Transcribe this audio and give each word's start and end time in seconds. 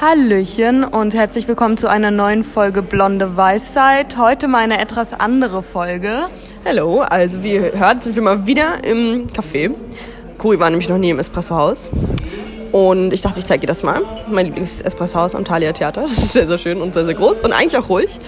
Hallöchen 0.00 0.82
und 0.82 1.12
herzlich 1.12 1.46
willkommen 1.46 1.76
zu 1.76 1.86
einer 1.86 2.10
neuen 2.10 2.42
Folge 2.42 2.80
Blonde 2.80 3.36
Weisheit. 3.36 4.16
Heute 4.16 4.48
mal 4.48 4.60
eine 4.60 4.80
etwas 4.80 5.12
andere 5.12 5.62
Folge. 5.62 6.28
Hallo, 6.64 7.02
also 7.02 7.42
wie 7.42 7.56
ihr 7.56 7.72
hört, 7.78 8.02
sind 8.02 8.16
wir 8.16 8.22
mal 8.22 8.46
wieder 8.46 8.82
im 8.82 9.26
Café. 9.26 9.74
Kuri 10.38 10.58
war 10.58 10.70
nämlich 10.70 10.88
noch 10.88 10.96
nie 10.96 11.10
im 11.10 11.18
Espresso-Haus. 11.18 11.90
Und 12.72 13.12
ich 13.12 13.20
dachte, 13.20 13.40
ich 13.40 13.44
zeige 13.44 13.64
ihr 13.64 13.66
das 13.66 13.82
mal. 13.82 14.00
Mein 14.30 14.46
Lieblings-Espresso-Haus 14.46 15.34
am 15.34 15.44
Thalia 15.44 15.72
Theater. 15.72 16.00
Das 16.00 16.12
ist 16.12 16.32
sehr, 16.32 16.48
sehr 16.48 16.56
schön 16.56 16.80
und 16.80 16.94
sehr, 16.94 17.04
sehr 17.04 17.14
groß 17.14 17.42
und 17.42 17.52
eigentlich 17.52 17.76
auch 17.76 17.90
ruhig. 17.90 18.18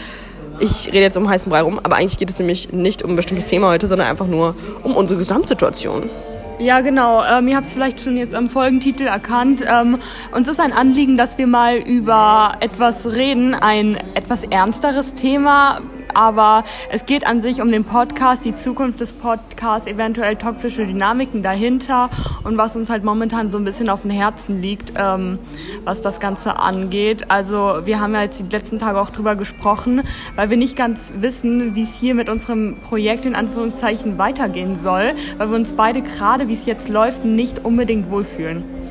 Ich 0.60 0.88
rede 0.88 1.00
jetzt 1.00 1.16
um 1.16 1.26
heißen 1.26 1.48
Brei 1.48 1.62
rum, 1.62 1.80
aber 1.82 1.96
eigentlich 1.96 2.18
geht 2.18 2.28
es 2.28 2.38
nämlich 2.38 2.70
nicht 2.74 3.02
um 3.02 3.12
ein 3.12 3.16
bestimmtes 3.16 3.46
Thema 3.46 3.68
heute, 3.68 3.86
sondern 3.86 4.08
einfach 4.08 4.26
nur 4.26 4.54
um 4.82 4.94
unsere 4.94 5.16
Gesamtsituation. 5.18 6.10
Ja, 6.58 6.80
genau. 6.80 7.24
Ähm, 7.24 7.48
ihr 7.48 7.56
habt 7.56 7.66
es 7.66 7.72
vielleicht 7.72 8.00
schon 8.00 8.16
jetzt 8.16 8.34
am 8.34 8.48
Folgentitel 8.48 9.04
erkannt. 9.04 9.64
Ähm, 9.66 9.98
uns 10.32 10.48
ist 10.48 10.60
ein 10.60 10.72
Anliegen, 10.72 11.16
dass 11.16 11.36
wir 11.38 11.46
mal 11.46 11.76
über 11.76 12.56
etwas 12.60 13.06
reden, 13.06 13.54
ein 13.54 13.96
etwas 14.14 14.44
ernsteres 14.44 15.14
Thema, 15.14 15.80
aber 16.14 16.64
es 16.90 17.06
geht 17.06 17.26
an 17.26 17.42
sich 17.42 17.60
um 17.60 17.70
den 17.70 17.84
Podcast, 17.84 18.44
die 18.44 18.54
Zukunft 18.54 19.00
des 19.00 19.12
Podcasts, 19.12 19.86
eventuell 19.86 20.36
toxische 20.36 20.86
Dynamiken 20.86 21.42
dahinter 21.42 22.10
und 22.44 22.56
was 22.56 22.76
uns 22.76 22.90
halt 22.90 23.04
momentan 23.04 23.50
so 23.50 23.58
ein 23.58 23.64
bisschen 23.64 23.88
auf 23.88 24.02
dem 24.02 24.10
Herzen 24.10 24.60
liegt, 24.60 24.92
ähm, 24.96 25.38
was 25.84 26.02
das 26.02 26.20
Ganze 26.20 26.58
angeht. 26.58 27.30
Also 27.30 27.80
wir 27.84 28.00
haben 28.00 28.14
ja 28.14 28.22
jetzt 28.22 28.40
die 28.40 28.48
letzten 28.50 28.78
Tage 28.78 29.00
auch 29.00 29.10
drüber 29.10 29.36
gesprochen, 29.36 30.02
weil 30.36 30.50
wir 30.50 30.56
nicht 30.56 30.76
ganz 30.76 31.12
wissen, 31.16 31.74
wie 31.74 31.82
es 31.82 31.94
hier 31.94 32.14
mit 32.14 32.28
unserem 32.28 32.76
Projekt 32.80 33.24
in 33.24 33.34
Anführungszeichen 33.34 34.18
weitergehen 34.18 34.76
soll, 34.82 35.14
weil 35.38 35.50
wir 35.50 35.56
uns 35.56 35.72
beide 35.72 36.02
gerade, 36.02 36.48
wie 36.48 36.54
es 36.54 36.66
jetzt 36.66 36.88
läuft, 36.88 37.24
nicht 37.24 37.64
unbedingt 37.64 38.10
wohlfühlen. 38.10 38.81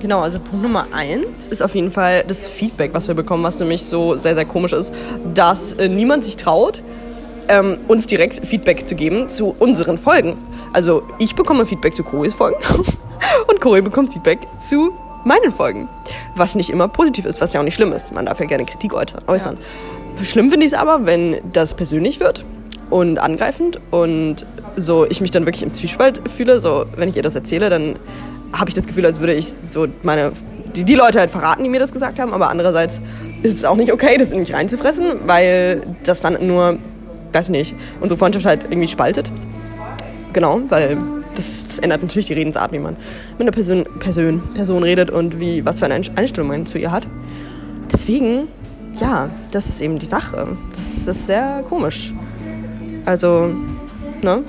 Genau, 0.00 0.20
also 0.20 0.38
Punkt 0.38 0.62
Nummer 0.62 0.86
eins 0.92 1.48
ist 1.48 1.62
auf 1.62 1.74
jeden 1.74 1.90
Fall 1.90 2.24
das 2.26 2.48
Feedback, 2.48 2.94
was 2.94 3.06
wir 3.06 3.14
bekommen, 3.14 3.44
was 3.44 3.58
nämlich 3.58 3.84
so 3.84 4.16
sehr, 4.16 4.34
sehr 4.34 4.46
komisch 4.46 4.72
ist, 4.72 4.94
dass 5.34 5.74
äh, 5.74 5.88
niemand 5.88 6.24
sich 6.24 6.36
traut, 6.36 6.82
ähm, 7.48 7.78
uns 7.86 8.06
direkt 8.06 8.46
Feedback 8.46 8.88
zu 8.88 8.94
geben 8.94 9.28
zu 9.28 9.54
unseren 9.58 9.98
Folgen. 9.98 10.38
Also 10.72 11.02
ich 11.18 11.34
bekomme 11.34 11.66
Feedback 11.66 11.94
zu 11.94 12.02
Coris 12.02 12.32
Folgen 12.32 12.56
und 13.48 13.60
Cori 13.60 13.82
bekommt 13.82 14.14
Feedback 14.14 14.38
zu 14.58 14.94
meinen 15.24 15.52
Folgen. 15.52 15.86
Was 16.34 16.54
nicht 16.54 16.70
immer 16.70 16.88
positiv 16.88 17.26
ist, 17.26 17.42
was 17.42 17.52
ja 17.52 17.60
auch 17.60 17.64
nicht 17.64 17.74
schlimm 17.74 17.92
ist. 17.92 18.14
Man 18.14 18.24
darf 18.24 18.40
ja 18.40 18.46
gerne 18.46 18.64
Kritik 18.64 18.94
äußern. 18.94 19.58
Ja. 20.16 20.24
Schlimm 20.24 20.48
finde 20.48 20.64
ich 20.64 20.72
es 20.72 20.78
aber, 20.78 21.04
wenn 21.04 21.36
das 21.52 21.74
persönlich 21.74 22.20
wird 22.20 22.42
und 22.88 23.18
angreifend 23.18 23.80
und 23.90 24.46
so 24.76 25.04
ich 25.04 25.20
mich 25.20 25.30
dann 25.30 25.44
wirklich 25.44 25.62
im 25.62 25.72
Zwiespalt 25.72 26.22
fühle. 26.30 26.60
So, 26.60 26.86
wenn 26.96 27.10
ich 27.10 27.16
ihr 27.16 27.22
das 27.22 27.34
erzähle, 27.34 27.68
dann 27.68 27.96
habe 28.52 28.70
ich 28.70 28.74
das 28.74 28.86
Gefühl, 28.86 29.06
als 29.06 29.20
würde 29.20 29.34
ich 29.34 29.46
so 29.46 29.86
meine 30.02 30.32
die, 30.76 30.84
die 30.84 30.94
Leute 30.94 31.18
halt 31.18 31.30
verraten, 31.30 31.62
die 31.62 31.68
mir 31.68 31.80
das 31.80 31.92
gesagt 31.92 32.18
haben, 32.18 32.32
aber 32.32 32.50
andererseits 32.50 33.00
ist 33.42 33.54
es 33.54 33.64
auch 33.64 33.76
nicht 33.76 33.92
okay, 33.92 34.16
das 34.18 34.32
in 34.32 34.40
mich 34.40 34.52
reinzufressen, 34.52 35.20
weil 35.26 35.82
das 36.04 36.20
dann 36.20 36.46
nur, 36.46 36.78
weiß 37.32 37.48
nicht, 37.48 37.74
unsere 38.00 38.18
Freundschaft 38.18 38.46
halt 38.46 38.64
irgendwie 38.64 38.88
spaltet. 38.88 39.30
Genau, 40.32 40.60
weil 40.68 40.96
das, 41.34 41.66
das 41.66 41.78
ändert 41.78 42.02
natürlich 42.02 42.26
die 42.26 42.34
Redensart, 42.34 42.72
wie 42.72 42.78
man 42.78 42.96
mit 43.32 43.42
einer 43.42 43.50
Person, 43.50 43.84
Person, 43.98 44.42
Person 44.54 44.82
redet 44.82 45.10
und 45.10 45.40
wie, 45.40 45.64
was 45.64 45.78
für 45.78 45.86
eine 45.86 45.94
Einstellung 45.94 46.48
man 46.48 46.66
zu 46.66 46.78
ihr 46.78 46.92
hat. 46.92 47.06
Deswegen, 47.92 48.48
ja, 49.00 49.30
das 49.50 49.68
ist 49.68 49.80
eben 49.80 49.98
die 49.98 50.06
Sache. 50.06 50.56
Das, 50.72 51.04
das 51.04 51.16
ist 51.16 51.26
sehr 51.26 51.64
komisch. 51.68 52.12
Also, 53.06 53.50
ne? 54.22 54.44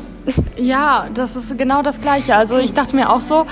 Ja, 0.56 1.08
das 1.14 1.36
ist 1.36 1.58
genau 1.58 1.82
das 1.82 2.00
Gleiche. 2.00 2.36
Also 2.36 2.58
ich 2.58 2.74
dachte 2.74 2.96
mir 2.96 3.10
auch 3.10 3.22
so, 3.22 3.46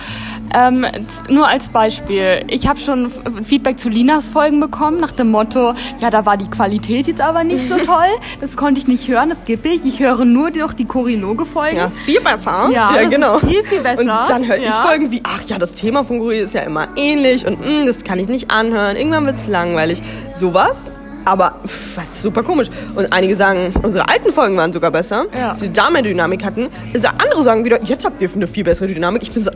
ähm, 0.56 0.86
nur 1.30 1.48
als 1.48 1.70
Beispiel, 1.70 2.44
ich 2.48 2.68
habe 2.68 2.80
schon 2.80 3.12
Feedback 3.44 3.80
zu 3.80 3.90
Linas 3.90 4.28
Folgen 4.28 4.60
bekommen 4.60 5.00
nach 5.00 5.12
dem 5.12 5.32
Motto, 5.32 5.74
ja, 6.00 6.10
da 6.10 6.26
war 6.26 6.38
die 6.38 6.50
Qualität 6.50 7.08
jetzt 7.08 7.22
aber 7.22 7.44
nicht 7.44 7.70
so 7.70 7.78
toll, 7.86 8.08
das 8.42 8.56
konnte 8.56 8.80
ich 8.80 8.88
nicht 8.88 9.08
hören, 9.08 9.30
das 9.30 9.44
gebe 9.46 9.70
ich. 9.70 9.86
Ich 9.86 10.00
höre 10.00 10.26
nur 10.26 10.50
noch 10.52 10.74
die 10.74 10.86
Choriloge-Folgen. 10.86 11.78
Ja, 11.78 11.86
ist 11.86 12.00
viel 12.00 12.22
besser. 12.22 12.70
Ja, 12.72 12.96
ja 12.96 13.08
genau. 13.08 13.40
viel, 13.40 13.64
viel 13.64 13.82
besser. 13.82 14.02
Und 14.02 14.30
dann 14.30 14.48
höre 14.48 14.58
ich 14.58 14.70
Folgen 14.70 15.12
wie, 15.12 15.22
ach 15.24 15.44
ja, 15.48 15.58
das 15.58 15.74
Thema 15.74 16.04
von 16.04 16.20
Chori 16.20 16.40
ist 16.40 16.54
ja 16.54 16.62
immer 16.62 16.88
ähnlich 16.96 17.46
und 17.46 17.60
mh, 17.60 17.84
mm, 17.84 17.86
das 17.86 18.04
kann 18.04 18.20
ich 18.20 18.28
nicht 18.28 18.52
anhören, 18.52 18.96
irgendwann 18.96 19.26
wird 19.26 19.38
es 19.38 19.48
langweilig. 19.48 20.02
Sowas 20.34 20.92
aber 21.26 21.56
was 21.96 22.10
ist 22.10 22.22
super 22.22 22.44
komisch. 22.44 22.70
Und 22.96 23.14
einige 23.14 23.36
sagen, 23.36 23.74
unsere 23.84 24.08
alten 24.10 24.32
Folgen 24.32 24.58
waren 24.58 24.74
sogar 24.74 24.92
besser, 24.92 25.26
ja. 25.38 25.50
dass 25.50 25.60
sie 25.60 25.72
da 25.72 25.90
mehr 25.90 26.02
Dynamik 26.02 26.44
hatten. 26.44 26.70
Also 26.94 27.08
andere 27.08 27.44
sagen 27.44 27.66
wieder, 27.66 27.82
jetzt 27.84 28.06
habt 28.06 28.22
ihr 28.22 28.30
eine 28.34 28.48
viel 28.48 28.64
bessere 28.64 28.88
Dynamik. 28.88 29.24
Ich 29.24 29.32
bin 29.32 29.44
so, 29.44 29.52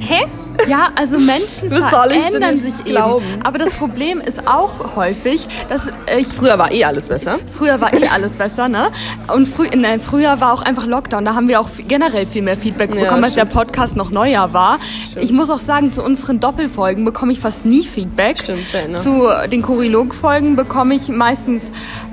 hä? 0.00 0.24
Ja, 0.68 0.90
also 0.94 1.18
Menschen 1.18 1.70
verändern 1.88 2.60
sich 2.60 2.84
glauben? 2.84 3.24
eben. 3.32 3.42
Aber 3.42 3.58
das 3.58 3.70
Problem 3.70 4.20
ist 4.20 4.46
auch 4.46 4.96
häufig, 4.96 5.46
dass 5.68 5.82
ich... 6.18 6.26
Früher 6.26 6.58
war 6.58 6.72
eh 6.72 6.84
alles 6.84 7.08
besser. 7.08 7.38
Früher 7.52 7.80
war 7.80 7.94
eh 7.94 8.06
alles 8.08 8.32
besser, 8.32 8.68
ne? 8.68 8.90
Und 9.32 9.46
frü 9.46 9.68
nein, 9.76 10.00
früher 10.00 10.40
war 10.40 10.52
auch 10.52 10.62
einfach 10.62 10.86
Lockdown. 10.86 11.24
Da 11.24 11.34
haben 11.34 11.48
wir 11.48 11.60
auch 11.60 11.68
generell 11.86 12.26
viel 12.26 12.42
mehr 12.42 12.56
Feedback 12.56 12.90
bekommen, 12.90 13.20
ja, 13.20 13.26
als 13.26 13.34
der 13.34 13.44
Podcast 13.44 13.96
noch 13.96 14.10
neuer 14.10 14.52
war. 14.52 14.78
Stimmt. 15.10 15.24
Ich 15.24 15.32
muss 15.32 15.50
auch 15.50 15.58
sagen, 15.58 15.92
zu 15.92 16.02
unseren 16.02 16.40
Doppelfolgen 16.40 17.04
bekomme 17.04 17.32
ich 17.32 17.40
fast 17.40 17.64
nie 17.64 17.84
Feedback. 17.84 18.38
Stimmt, 18.38 18.72
ja, 18.72 18.88
ne? 18.88 19.00
Zu 19.00 19.28
den 19.50 19.62
Chorilog-Folgen 19.62 20.56
bekomme 20.56 20.94
ich 20.94 21.08
meistens 21.08 21.62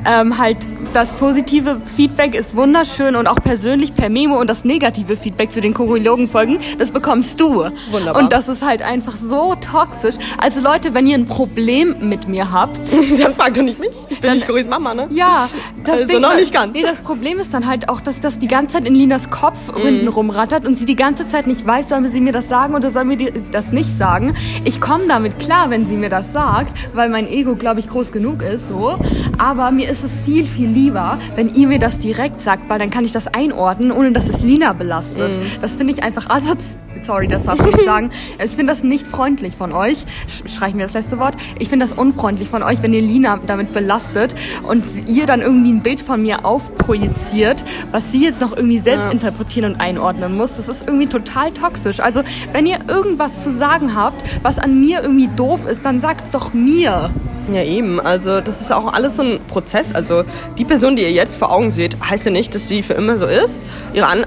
ähm, 0.06 0.38
halt 0.38 0.57
das 0.94 1.09
positive 1.13 1.81
Feedback 1.95 2.35
ist 2.35 2.56
wunderschön 2.56 3.16
und 3.16 3.28
auch 3.28 3.38
persönlich 3.38 3.94
per 3.94 4.09
Memo 4.09 4.39
und 4.39 4.50
das 4.50 4.66
negative 4.66 5.16
Feedback 5.16 5.51
zu 5.51 5.62
den 5.62 5.73
Chorilogen-Folgen, 5.73 6.59
das 6.79 6.91
bekommst 6.91 7.39
du. 7.39 7.69
Wunderbar. 7.91 8.22
Und 8.22 8.34
das 8.34 8.50
ist 8.50 8.61
halt 8.61 8.81
einfach 8.81 9.16
so 9.16 9.56
toxisch. 9.56 10.16
Also 10.38 10.59
Leute, 10.61 10.94
wenn 10.94 11.07
ihr 11.07 11.17
ein 11.17 11.28
Problem 11.28 12.09
mit 12.09 12.28
mir 12.28 12.51
habt, 12.51 12.78
dann 13.17 13.34
fragt 13.34 13.57
doch 13.57 13.63
nicht 13.63 13.79
mich. 13.79 13.91
Ich 14.09 14.19
bin 14.19 14.29
dann, 14.29 14.34
nicht 14.34 14.47
Coris 14.47 14.67
Mama, 14.67 14.94
ne? 14.94 15.07
Ja, 15.11 15.47
das 15.84 15.95
also 15.95 16.07
Ding, 16.07 16.22
noch 16.22 16.35
nicht 16.35 16.53
ganz. 16.53 16.73
Nee, 16.73 16.84
das 16.84 17.00
Problem 17.00 17.40
ist 17.40 17.53
dann 17.53 17.67
halt 17.67 17.88
auch, 17.88 18.01
dass 18.01 18.19
das 18.19 18.38
die 18.38 18.47
ganze 18.47 18.78
Zeit 18.78 18.88
in 18.88 18.95
Linas 18.95 19.29
Kopf 19.29 19.57
mm. 19.72 20.07
rumrattert 20.07 20.66
und 20.66 20.78
sie 20.78 20.85
die 20.85 20.95
ganze 20.95 21.29
Zeit 21.29 21.47
nicht 21.47 21.66
weiß, 21.66 21.90
soll 21.90 22.06
sie 22.07 22.22
mir 22.22 22.34
das 22.34 22.50
sagen 22.50 22.75
oder 22.75 22.91
soll 22.91 23.06
mir 23.06 23.17
das 23.51 23.72
nicht 23.72 23.97
sagen. 23.97 24.35
Ich 24.66 24.81
komme 24.81 25.06
damit 25.07 25.40
klar, 25.40 25.69
wenn 25.69 25.85
sie 25.85 25.95
mir 25.95 26.09
das 26.09 26.34
sagt, 26.34 26.78
weil 26.94 27.09
mein 27.09 27.28
Ego, 27.28 27.56
glaube 27.56 27.79
ich, 27.79 27.88
groß 27.88 28.11
genug 28.11 28.41
ist, 28.41 28.67
so. 28.67 28.97
Aber 29.38 29.72
mir 29.72 29.90
ist 29.91 30.03
es 30.03 30.12
viel, 30.25 30.46
viel 30.46 30.69
lieber, 30.69 31.19
wenn 31.35 31.53
ihr 31.53 31.68
mir 31.68 31.79
das 31.79 32.00
direkt 32.00 32.41
sagt, 32.41 32.69
weil 32.69 32.79
dann 32.79 32.90
kann 32.90 33.06
ich 33.06 33.12
das 33.12 33.28
einordnen, 33.28 33.91
ohne 33.91 34.12
dass 34.12 34.28
es 34.29 34.41
Lina 34.41 34.74
belastet. 34.74 35.38
Mm. 35.38 35.62
Das 35.62 35.75
finde 35.75 35.94
ich 35.94 36.03
einfach 36.03 36.29
assoziiert 36.29 36.81
sorry, 37.02 37.28
das 37.28 37.44
darf 37.44 37.59
ich 37.59 37.75
nicht 37.75 37.85
sagen. 37.85 38.09
Ich 38.44 38.52
finde 38.52 38.74
das 38.74 38.84
nicht 38.84 39.07
freundlich 39.07 39.56
von 39.56 39.72
euch. 39.72 39.97
Streichen 40.46 40.79
wir 40.79 40.85
das 40.85 40.94
letzte 40.94 41.19
Wort. 41.19 41.35
Ich 41.59 41.69
finde 41.69 41.85
das 41.85 41.96
unfreundlich 41.96 42.50
von 42.50 42.63
euch, 42.63 42.81
wenn 42.81 42.94
ihr 42.94 43.02
Lina 43.02 43.40
damit 43.46 43.74
belastet 43.74 44.34
und 44.63 44.84
ihr 45.07 45.25
dann 45.25 45.41
irgendwie 45.41 45.72
ein 45.72 45.81
Bild 45.81 46.02
von 46.02 46.22
mir 46.22 46.46
aufprojiziert, 46.46 47.63
was 47.91 48.12
sie 48.12 48.23
jetzt 48.23 48.41
noch 48.41 48.56
irgendwie 48.56 48.79
selbst 48.79 49.08
ja. 49.08 49.12
interpretieren 49.12 49.73
und 49.73 49.81
einordnen 49.81 50.35
muss. 50.35 50.56
Das 50.56 50.68
ist 50.68 50.88
irgendwie 50.88 51.08
total 51.08 51.52
toxisch. 51.52 52.00
Also, 52.00 52.23
wenn 52.52 52.66
ihr 52.66 52.79
irgendwas 52.88 53.44
zu 53.44 53.56
sagen 53.56 53.96
habt, 53.96 54.23
was 54.44 54.59
an 54.59 54.79
mir 54.79 55.02
irgendwie 55.02 55.29
doof 55.35 55.66
ist, 55.66 55.85
dann 55.85 56.00
sagt 56.00 56.25
es 56.25 56.31
doch 56.31 56.53
mir. 56.53 57.12
Ja, 57.51 57.63
eben. 57.63 58.00
Also, 58.00 58.41
das 58.41 58.62
ist 58.62 58.72
auch 58.72 58.94
alles 58.94 59.17
so 59.17 59.23
ein 59.23 59.39
Prozess. 59.47 59.94
Also, 59.94 60.23
die 60.57 60.66
Person, 60.66 60.95
die 60.95 61.01
ihr 61.03 61.12
jetzt 61.12 61.35
vor 61.35 61.51
Augen 61.51 61.72
seht, 61.72 61.97
heißt 62.01 62.25
ja 62.25 62.31
nicht, 62.31 62.56
dass 62.56 62.67
sie 62.67 62.84
für 62.84 62.94
immer 62.94 63.17
so 63.17 63.25
ist. 63.25 63.66
Ihre 63.94 64.07
An 64.07 64.25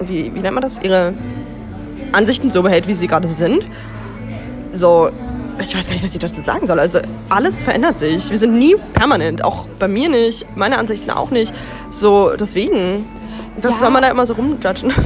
wie, 0.00 0.34
wie 0.34 0.40
nennt 0.40 0.54
man 0.54 0.62
das? 0.62 0.78
Ihre 0.82 1.14
Ansichten 2.12 2.50
so 2.50 2.62
behält, 2.62 2.86
wie 2.86 2.94
sie 2.94 3.06
gerade 3.06 3.28
sind. 3.28 3.66
So, 4.74 5.08
ich 5.60 5.76
weiß 5.76 5.86
gar 5.86 5.94
nicht, 5.94 6.04
was 6.04 6.12
ich 6.12 6.18
dazu 6.18 6.40
sagen 6.40 6.66
soll. 6.66 6.78
Also 6.78 7.00
alles 7.28 7.62
verändert 7.62 7.98
sich. 7.98 8.30
Wir 8.30 8.38
sind 8.38 8.58
nie 8.58 8.76
permanent. 8.92 9.44
Auch 9.44 9.66
bei 9.78 9.88
mir 9.88 10.08
nicht, 10.08 10.46
meine 10.56 10.78
Ansichten 10.78 11.10
auch 11.10 11.30
nicht. 11.30 11.52
So, 11.90 12.32
deswegen, 12.36 13.06
was 13.60 13.72
ja. 13.72 13.78
soll 13.78 13.90
man 13.90 14.02
da 14.02 14.10
immer 14.10 14.26
so 14.26 14.34
rumjudgen? 14.34 14.92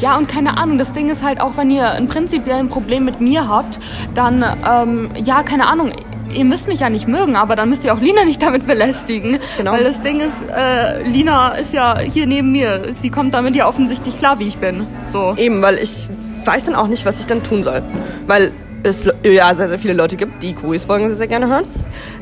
Ja, 0.00 0.16
und 0.18 0.28
keine 0.28 0.56
Ahnung, 0.58 0.76
das 0.76 0.92
Ding 0.92 1.08
ist 1.08 1.22
halt 1.22 1.40
auch, 1.40 1.56
wenn 1.56 1.70
ihr 1.70 1.88
ein 1.88 2.08
prinzipielles 2.08 2.68
Problem 2.68 3.04
mit 3.04 3.20
mir 3.20 3.48
habt, 3.48 3.78
dann, 4.14 4.44
ähm, 4.68 5.10
ja, 5.16 5.42
keine 5.44 5.66
Ahnung, 5.68 5.92
ihr 6.34 6.44
müsst 6.44 6.68
mich 6.68 6.80
ja 6.80 6.90
nicht 6.90 7.08
mögen, 7.08 7.36
aber 7.36 7.56
dann 7.56 7.68
müsst 7.68 7.84
ihr 7.84 7.94
auch 7.94 8.00
Lina 8.00 8.24
nicht 8.24 8.42
damit 8.42 8.66
belästigen. 8.66 9.38
Genau. 9.56 9.72
Weil 9.72 9.84
das 9.84 10.00
Ding 10.02 10.20
ist, 10.20 10.34
äh, 10.54 11.02
Lina 11.02 11.54
ist 11.54 11.72
ja 11.72 11.98
hier 11.98 12.26
neben 12.26 12.52
mir. 12.52 12.92
Sie 12.92 13.10
kommt 13.10 13.34
damit 13.34 13.56
ja 13.56 13.68
offensichtlich 13.68 14.18
klar, 14.18 14.38
wie 14.38 14.48
ich 14.48 14.58
bin. 14.58 14.86
So. 15.12 15.34
Eben, 15.36 15.62
weil 15.62 15.78
ich 15.78 16.08
weiß 16.44 16.64
dann 16.64 16.74
auch 16.74 16.88
nicht, 16.88 17.06
was 17.06 17.20
ich 17.20 17.26
dann 17.26 17.42
tun 17.42 17.62
soll. 17.62 17.82
Weil 18.26 18.52
es 18.84 19.10
ja 19.22 19.54
sehr, 19.54 19.68
sehr 19.68 19.78
viele 19.78 19.94
Leute 19.94 20.16
gibt, 20.16 20.42
die 20.42 20.52
Kuris 20.52 20.84
Folgen 20.84 21.08
sehr, 21.08 21.16
sehr 21.16 21.26
gerne 21.26 21.48
hören. 21.48 21.64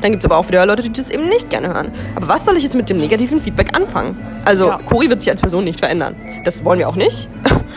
Dann 0.01 0.11
gibt 0.11 0.23
es 0.23 0.29
aber 0.29 0.37
auch 0.37 0.47
wieder 0.47 0.65
Leute, 0.65 0.83
die 0.83 0.93
das 0.93 1.09
eben 1.09 1.27
nicht 1.27 1.49
gerne 1.49 1.67
hören. 1.67 1.91
Aber 2.15 2.29
was 2.29 2.45
soll 2.45 2.55
ich 2.55 2.63
jetzt 2.63 2.75
mit 2.75 2.89
dem 2.89 2.97
negativen 2.97 3.39
Feedback 3.39 3.75
anfangen? 3.75 4.17
Also, 4.45 4.67
ja. 4.67 4.79
Kuri 4.85 5.09
wird 5.09 5.21
sich 5.21 5.29
als 5.29 5.41
Person 5.41 5.65
nicht 5.65 5.79
verändern. 5.79 6.15
Das 6.45 6.63
wollen 6.63 6.79
wir 6.79 6.87
auch 6.87 6.95
nicht. 6.95 7.27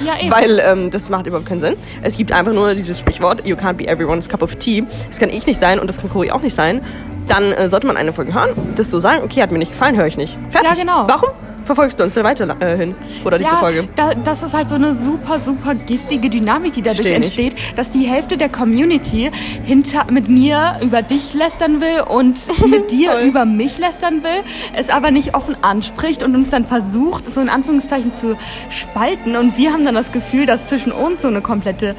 Ja, 0.04 0.18
eben. 0.18 0.30
Weil 0.30 0.60
ähm, 0.60 0.90
das 0.90 1.08
macht 1.10 1.26
überhaupt 1.26 1.46
keinen 1.46 1.60
Sinn. 1.60 1.76
Es 2.02 2.16
gibt 2.16 2.32
einfach 2.32 2.52
nur 2.52 2.74
dieses 2.74 2.98
Sprichwort, 2.98 3.46
you 3.46 3.56
can't 3.56 3.74
be 3.74 3.86
everyone's 3.86 4.28
cup 4.28 4.42
of 4.42 4.56
tea. 4.56 4.84
Das 5.08 5.18
kann 5.18 5.30
ich 5.30 5.46
nicht 5.46 5.58
sein 5.58 5.78
und 5.78 5.86
das 5.88 6.00
kann 6.00 6.10
Kuri 6.10 6.30
auch 6.30 6.42
nicht 6.42 6.54
sein. 6.54 6.82
Dann 7.28 7.52
äh, 7.52 7.68
sollte 7.68 7.86
man 7.86 7.96
eine 7.96 8.12
Folge 8.12 8.34
hören, 8.34 8.50
das 8.76 8.90
so 8.90 8.98
sagen, 8.98 9.22
okay, 9.24 9.42
hat 9.42 9.50
mir 9.50 9.58
nicht 9.58 9.72
gefallen, 9.72 9.96
höre 9.96 10.06
ich 10.06 10.16
nicht. 10.16 10.38
Fertig. 10.50 10.70
Ja, 10.70 10.80
genau. 10.80 11.08
Warum? 11.08 11.30
Verfolgst 11.66 11.98
du 12.00 12.04
uns 12.04 12.14
dann 12.14 12.24
weiter 12.24 12.56
äh, 12.60 12.76
hin? 12.76 12.94
Oder 13.24 13.38
diese 13.38 13.50
ja, 13.50 13.56
Folge? 13.56 13.88
Da, 13.96 14.14
das 14.14 14.42
ist 14.42 14.54
halt 14.54 14.68
so 14.68 14.76
eine 14.76 14.94
super, 14.94 15.38
super 15.40 15.74
giftige 15.74 16.30
Dynamik, 16.30 16.72
die 16.72 16.82
dadurch 16.82 17.06
entsteht, 17.12 17.54
dass 17.76 17.90
die 17.90 18.04
Hälfte 18.04 18.36
der 18.36 18.48
Community 18.48 19.30
hinter, 19.64 20.10
mit 20.10 20.28
mir 20.28 20.78
über 20.80 21.02
dich 21.02 21.34
lästern 21.34 21.80
will 21.80 22.02
und 22.08 22.38
mit 22.70 22.90
dir 22.90 23.18
über 23.20 23.44
mich 23.44 23.78
lästern 23.78 24.22
will, 24.22 24.42
es 24.74 24.88
aber 24.88 25.10
nicht 25.10 25.34
offen 25.34 25.56
anspricht 25.62 26.22
und 26.22 26.34
uns 26.34 26.50
dann 26.50 26.64
versucht, 26.64 27.34
so 27.34 27.40
in 27.40 27.48
Anführungszeichen 27.48 28.12
zu 28.14 28.36
spalten. 28.70 29.36
Und 29.36 29.56
wir 29.58 29.72
haben 29.72 29.84
dann 29.84 29.94
das 29.94 30.12
Gefühl, 30.12 30.46
dass 30.46 30.68
zwischen 30.68 30.92
uns 30.92 31.22
so 31.22 31.28
eine 31.28 31.40
komplette 31.42 31.94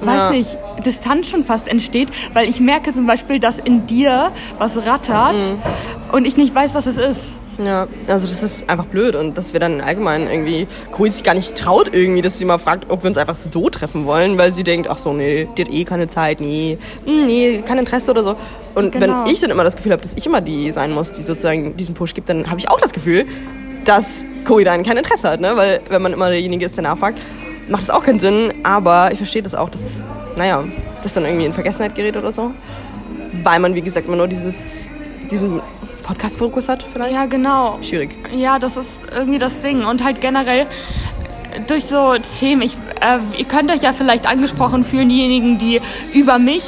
weiß 0.00 0.18
Ja. 0.18 0.30
nicht, 0.30 0.58
Distanz 0.84 1.28
schon 1.28 1.44
fast 1.44 1.68
entsteht, 1.68 2.08
weil 2.34 2.48
ich 2.48 2.60
merke 2.60 2.92
zum 2.92 3.06
Beispiel, 3.06 3.38
dass 3.38 3.58
in 3.58 3.86
dir 3.86 4.32
was 4.58 4.84
rattert 4.84 5.34
Mhm. 5.34 6.12
und 6.12 6.24
ich 6.26 6.36
nicht 6.36 6.54
weiß, 6.54 6.74
was 6.74 6.86
es 6.86 6.96
ist. 6.96 7.34
Ja, 7.58 7.86
also 8.08 8.26
das 8.26 8.42
ist 8.42 8.68
einfach 8.68 8.86
blöd 8.86 9.14
und 9.14 9.38
dass 9.38 9.52
wir 9.52 9.60
dann 9.60 9.80
allgemein 9.80 10.28
irgendwie 10.28 10.66
Chloe 10.94 11.10
sich 11.10 11.22
gar 11.22 11.34
nicht 11.34 11.54
traut 11.56 11.90
irgendwie, 11.92 12.20
dass 12.22 12.38
sie 12.38 12.44
mal 12.44 12.58
fragt, 12.58 12.90
ob 12.90 13.04
wir 13.04 13.08
uns 13.08 13.16
einfach 13.16 13.36
so 13.36 13.70
treffen 13.70 14.06
wollen, 14.06 14.36
weil 14.38 14.52
sie 14.52 14.64
denkt, 14.64 14.88
ach 14.90 14.98
so, 14.98 15.12
nee, 15.12 15.48
die 15.56 15.62
hat 15.62 15.70
eh 15.72 15.84
keine 15.84 16.08
Zeit, 16.08 16.40
nee, 16.40 16.78
hm, 17.04 17.26
nee, 17.26 17.62
kein 17.64 17.78
Interesse 17.78 18.10
oder 18.10 18.22
so. 18.22 18.36
Und 18.74 18.92
Genau. 18.92 19.24
wenn 19.24 19.32
ich 19.32 19.40
dann 19.40 19.50
immer 19.50 19.62
das 19.62 19.76
Gefühl 19.76 19.92
habe, 19.92 20.02
dass 20.02 20.14
ich 20.14 20.26
immer 20.26 20.40
die 20.40 20.70
sein 20.72 20.92
muss, 20.92 21.12
die 21.12 21.22
sozusagen 21.22 21.76
diesen 21.76 21.94
Push 21.94 22.14
gibt, 22.14 22.28
dann 22.28 22.50
habe 22.50 22.58
ich 22.58 22.68
auch 22.68 22.80
das 22.80 22.92
Gefühl, 22.92 23.24
dass 23.84 24.24
Chloe 24.44 24.64
dann 24.64 24.82
kein 24.82 24.96
Interesse 24.96 25.30
hat, 25.30 25.40
ne? 25.40 25.56
Weil 25.56 25.80
wenn 25.88 26.02
man 26.02 26.12
immer 26.12 26.30
derjenige 26.30 26.66
ist, 26.66 26.76
der 26.76 26.82
nachfragt, 26.82 27.18
macht 27.68 27.82
es 27.82 27.90
auch 27.90 28.02
keinen 28.02 28.18
Sinn, 28.18 28.52
aber 28.64 29.12
ich 29.12 29.18
verstehe 29.18 29.42
das 29.42 29.54
auch, 29.54 29.68
dass, 29.68 30.04
naja, 30.36 30.64
das 31.02 31.14
dann 31.14 31.24
irgendwie 31.24 31.46
in 31.46 31.52
Vergessenheit 31.52 31.94
gerät 31.94 32.16
oder 32.16 32.32
so. 32.32 32.50
Weil 33.44 33.60
man, 33.60 33.74
wie 33.74 33.80
gesagt, 33.82 34.08
immer 34.08 34.16
nur 34.16 34.28
dieses, 34.28 34.90
diesen 35.30 35.60
Podcast-Fokus 36.04 36.68
hat 36.68 36.82
vielleicht. 36.82 37.14
Ja, 37.14 37.26
genau. 37.26 37.78
Schwierig. 37.82 38.16
Ja, 38.34 38.58
das 38.58 38.76
ist 38.76 38.90
irgendwie 39.10 39.38
das 39.38 39.60
Ding. 39.60 39.84
Und 39.84 40.04
halt 40.04 40.20
generell 40.20 40.66
durch 41.66 41.84
so 41.84 42.14
Themen, 42.38 42.62
ich, 42.62 42.76
äh, 43.00 43.18
ihr 43.38 43.44
könnt 43.44 43.70
euch 43.70 43.82
ja 43.82 43.92
vielleicht 43.92 44.26
angesprochen 44.26 44.84
fühlen, 44.84 45.08
diejenigen, 45.08 45.58
die 45.58 45.80
über 46.12 46.38
mich 46.38 46.64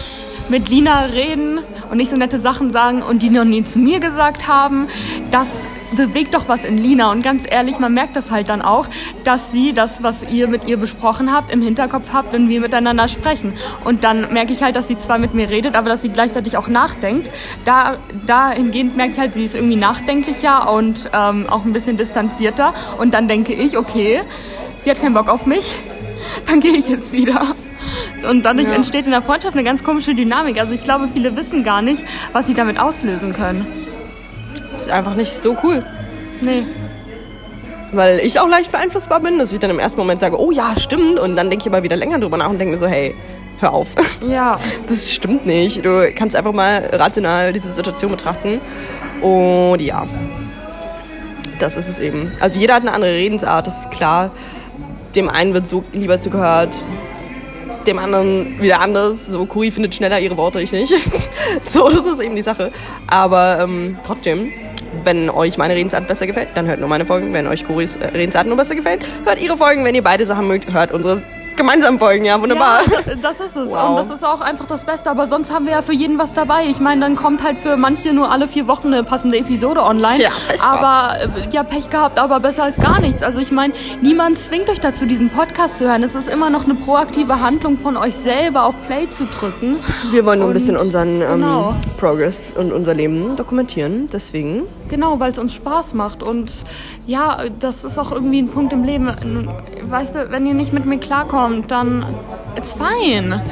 mit 0.49 0.69
Lina 0.69 1.07
reden 1.07 1.61
und 1.91 1.97
nicht 1.97 2.11
so 2.11 2.17
nette 2.17 2.41
Sachen 2.41 2.73
sagen 2.73 3.03
und 3.03 3.23
die 3.23 3.31
noch 3.31 3.45
nie 3.45 3.65
zu 3.65 3.79
mir 3.79 4.01
gesagt 4.01 4.49
haben. 4.49 4.89
Das 5.31 5.49
bewegt 5.97 6.35
doch 6.35 6.49
was 6.49 6.65
in 6.65 6.79
Lina. 6.83 7.11
Und 7.11 7.23
ganz 7.23 7.43
ehrlich, 7.49 7.79
man 7.79 7.93
merkt 7.95 8.15
das 8.17 8.31
halt 8.31 8.49
dann 8.49 8.63
auch, 8.63 8.89
dass 9.25 9.51
sie 9.53 9.73
das, 9.73 10.03
was 10.03 10.23
ihr 10.31 10.47
mit 10.49 10.67
ihr 10.69 10.77
besprochen 10.77 11.33
habt, 11.33 11.51
im 11.51 11.63
Hinterkopf 11.63 12.11
habt, 12.13 12.33
wenn 12.33 12.49
wir 12.49 12.61
miteinander 12.61 13.09
sprechen. 13.09 13.55
Und 13.85 14.05
dann 14.05 14.33
merke 14.33 14.53
ich 14.53 14.63
halt, 14.63 14.77
dass 14.77 14.87
sie 14.89 14.99
zwar 14.99 15.19
mit 15.19 15.35
mir 15.35 15.49
redet, 15.51 15.75
aber 15.77 15.89
dass 15.89 16.03
sie 16.03 16.11
gleichzeitig 16.11 16.57
auch 16.57 16.69
nachdenkt. 16.69 17.31
Da, 17.65 17.97
dahingehend 18.27 18.97
merke 18.97 19.13
ich 19.13 19.19
halt, 19.19 19.35
sie 19.35 19.45
ist 19.45 19.55
irgendwie 19.55 19.77
nachdenklicher 19.77 20.73
und 20.73 21.11
ähm, 21.13 21.47
auch 21.49 21.65
ein 21.65 21.73
bisschen 21.73 21.97
distanzierter. 21.97 22.75
Und 22.99 23.15
dann 23.15 23.27
denke 23.29 23.53
ich, 23.55 23.77
okay, 23.77 24.23
sie 24.83 24.91
hat 24.91 25.01
keinen 25.01 25.15
Bock 25.15 25.29
auf 25.29 25.47
mich, 25.47 25.77
dann 26.47 26.61
gehe 26.61 26.73
ich 26.77 26.89
jetzt 26.89 27.13
wieder. 27.13 27.43
Und 28.29 28.45
dadurch 28.45 28.69
Ja. 28.69 28.75
entsteht 28.75 29.05
in 29.07 29.13
der 29.13 29.23
Freundschaft 29.23 29.55
eine 29.55 29.65
ganz 29.65 29.83
komische 29.85 30.15
Dynamik. 30.15 30.59
Also 30.59 30.73
ich 30.73 30.83
glaube, 30.83 31.09
viele 31.13 31.37
wissen 31.37 31.65
gar 31.65 31.83
nicht, 31.83 32.05
was 32.33 32.47
sie 32.47 32.55
damit 32.55 32.79
auslösen 32.79 33.33
können. 33.33 33.67
Das 34.77 34.83
ist 34.83 34.93
einfach 34.93 35.15
nicht 35.15 35.33
so 35.33 35.57
cool. 35.63 35.83
Nee. 36.43 36.67
Weil 37.93 38.19
ich 38.19 38.39
auch 38.39 38.47
leicht 38.47 38.71
beeinflussbar 38.73 39.21
bin, 39.21 39.39
dass 39.39 39.51
ich 39.55 39.59
dann 39.59 39.71
im 39.71 39.79
ersten 39.79 39.99
Moment 39.99 40.21
sage, 40.21 40.39
oh 40.39 40.51
ja, 40.51 40.79
stimmt. 40.79 41.19
Und 41.19 41.35
dann 41.35 41.49
denke 41.49 41.67
ich 41.67 41.73
aber 41.73 41.83
wieder 41.83 41.97
länger 41.97 42.19
drüber 42.19 42.37
nach 42.37 42.51
und 42.51 42.59
denke 42.59 42.73
mir 42.73 42.79
so, 42.79 42.87
hey, 42.87 43.15
hör 43.59 43.73
auf. 43.73 43.95
Ja. 44.27 44.61
Das 44.87 45.15
stimmt 45.15 45.47
nicht. 45.47 45.83
Du 45.83 46.13
kannst 46.15 46.37
einfach 46.37 46.53
mal 46.53 46.91
rational 46.93 47.55
diese 47.55 47.73
Situation 47.73 48.11
betrachten. 48.11 48.61
Und 49.23 49.81
ja, 49.81 50.07
das 51.59 51.77
ist 51.77 51.89
es 51.89 51.99
eben. 51.99 52.33
Also 52.41 52.59
jeder 52.59 52.75
hat 52.75 52.83
eine 52.83 52.93
andere 52.93 53.15
Redensart, 53.15 53.67
das 53.67 53.81
ist 53.81 53.91
klar. 53.91 54.31
Dem 55.15 55.31
einen 55.31 55.55
wird 55.55 55.67
so 55.67 55.85
lieber 55.95 56.21
zugehört, 56.21 56.75
dem 57.87 57.99
anderen 57.99 58.61
wieder 58.61 58.81
anders. 58.81 59.27
So, 59.27 59.47
Kuri 59.47 59.71
findet 59.71 59.95
schneller 59.95 60.21
ihre 60.21 60.37
Worte, 60.37 60.61
ich 60.61 60.73
nicht. 60.73 60.93
so, 61.63 61.89
das 61.89 62.05
ist 62.05 62.21
eben 62.21 62.37
die 62.37 62.43
Sache. 62.43 62.73
Aber 63.07 63.61
ähm, 63.61 63.97
trotzdem, 64.05 64.53
wenn 65.07 65.31
euch 65.31 65.57
meine 65.57 65.75
Redensart 65.75 66.07
besser 66.07 66.27
gefällt, 66.27 66.49
dann 66.55 66.67
hört 66.67 66.81
nur 66.81 66.89
meine 66.89 67.07
Folgen. 67.07 67.33
Wenn 67.33 67.47
euch 67.47 67.67
Kuris 67.67 67.97
äh, 67.97 68.09
Redensart 68.09 68.47
nur 68.47 68.57
besser 68.57 68.75
gefällt, 68.75 69.07
hört 69.25 69.41
ihre 69.41 69.57
Folgen. 69.57 69.85
Wenn 69.85 69.95
ihr 69.95 70.03
beide 70.03 70.27
Sachen 70.27 70.47
mögt, 70.49 70.73
hört 70.73 70.93
unsere 70.93 71.23
gemeinsamen 71.57 71.99
Folgen. 71.99 72.25
Ja, 72.25 72.41
wunderbar. 72.41 72.81
Ja, 72.91 73.15
das 73.21 73.41
ist 73.41 73.57
es. 73.57 73.71
Wow. 73.71 73.91
Und 73.91 73.97
das 73.97 74.19
ist 74.19 74.25
auch 74.25 74.41
einfach 74.41 74.67
das 74.67 74.85
Beste. 74.85 75.11
Aber 75.11 75.27
sonst 75.27 75.51
haben 75.51 75.65
wir 75.65 75.73
ja 75.73 75.83
für 75.83 75.93
jeden 75.93 76.19
was 76.19 76.35
dabei. 76.35 76.67
Ich 76.67 76.79
meine, 76.79 77.01
dann 77.01 77.17
kommt 77.17 77.43
halt 77.43 77.59
für 77.59 77.77
manche 77.77 78.13
nur 78.13 78.31
alle 78.31 78.47
vier 78.47 78.67
Wochen 78.69 78.89
eine 78.89 79.03
passende 79.03 79.39
Episode 79.39 79.83
online. 79.83 80.17
Tja, 80.17 80.31
Pech 80.49 80.63
aber 80.63 81.21
äh, 81.21 81.49
ja, 81.51 81.63
Pech 81.63 81.91
gehabt, 81.91 82.19
aber 82.19 82.41
besser 82.41 82.65
als 82.65 82.77
gar 82.77 83.01
nichts. 83.01 83.23
Also 83.23 83.41
ich 83.41 83.51
meine, 83.51 83.73
niemand 84.03 84.39
zwingt 84.39 84.69
euch 84.69 84.81
dazu, 84.81 85.07
diesen 85.07 85.31
Podcast 85.31 85.79
zu 85.79 85.89
hören. 85.89 86.03
Es 86.03 86.15
ist 86.15 86.29
immer 86.29 86.51
noch 86.51 86.65
eine 86.65 86.75
proaktive 86.75 87.41
Handlung 87.41 87.79
von 87.79 87.97
euch 87.97 88.15
selber 88.23 88.65
auf 88.65 88.75
Play 88.87 89.09
zu 89.11 89.25
drücken. 89.25 89.77
Wir 90.11 90.25
wollen 90.25 90.41
nur 90.41 90.49
ein 90.49 90.55
bisschen 90.55 90.77
unseren 90.77 91.23
ähm, 91.23 91.29
genau. 91.29 91.75
Progress 91.97 92.55
und 92.57 92.73
unser 92.73 92.95
Leben 92.95 93.37
dokumentieren. 93.37 94.09
Deswegen, 94.13 94.65
Genau, 94.89 95.21
weil 95.21 95.33
es 95.33 95.39
uns 95.39 95.55
Spaß 95.55 95.95
macht. 95.95 96.23
Und 96.23 96.53
ja, 97.07 97.45
das 97.59 97.85
ist 97.85 97.99
auch 97.99 98.13
irgendwie 98.13 98.41
ein 98.41 98.49
Punkt 98.49 98.73
im 98.73 98.85
Leben. 98.85 99.07
Weißt 99.89 100.15
du, 100.15 100.31
wenn 100.31 100.47
ihr 100.47 100.55
nicht 100.55 100.73
mit 100.73 100.87
mir 100.87 100.99
klarkommt, 100.99 101.71
dann 101.71 102.05
it's 102.57 102.75
fine. 102.75 103.43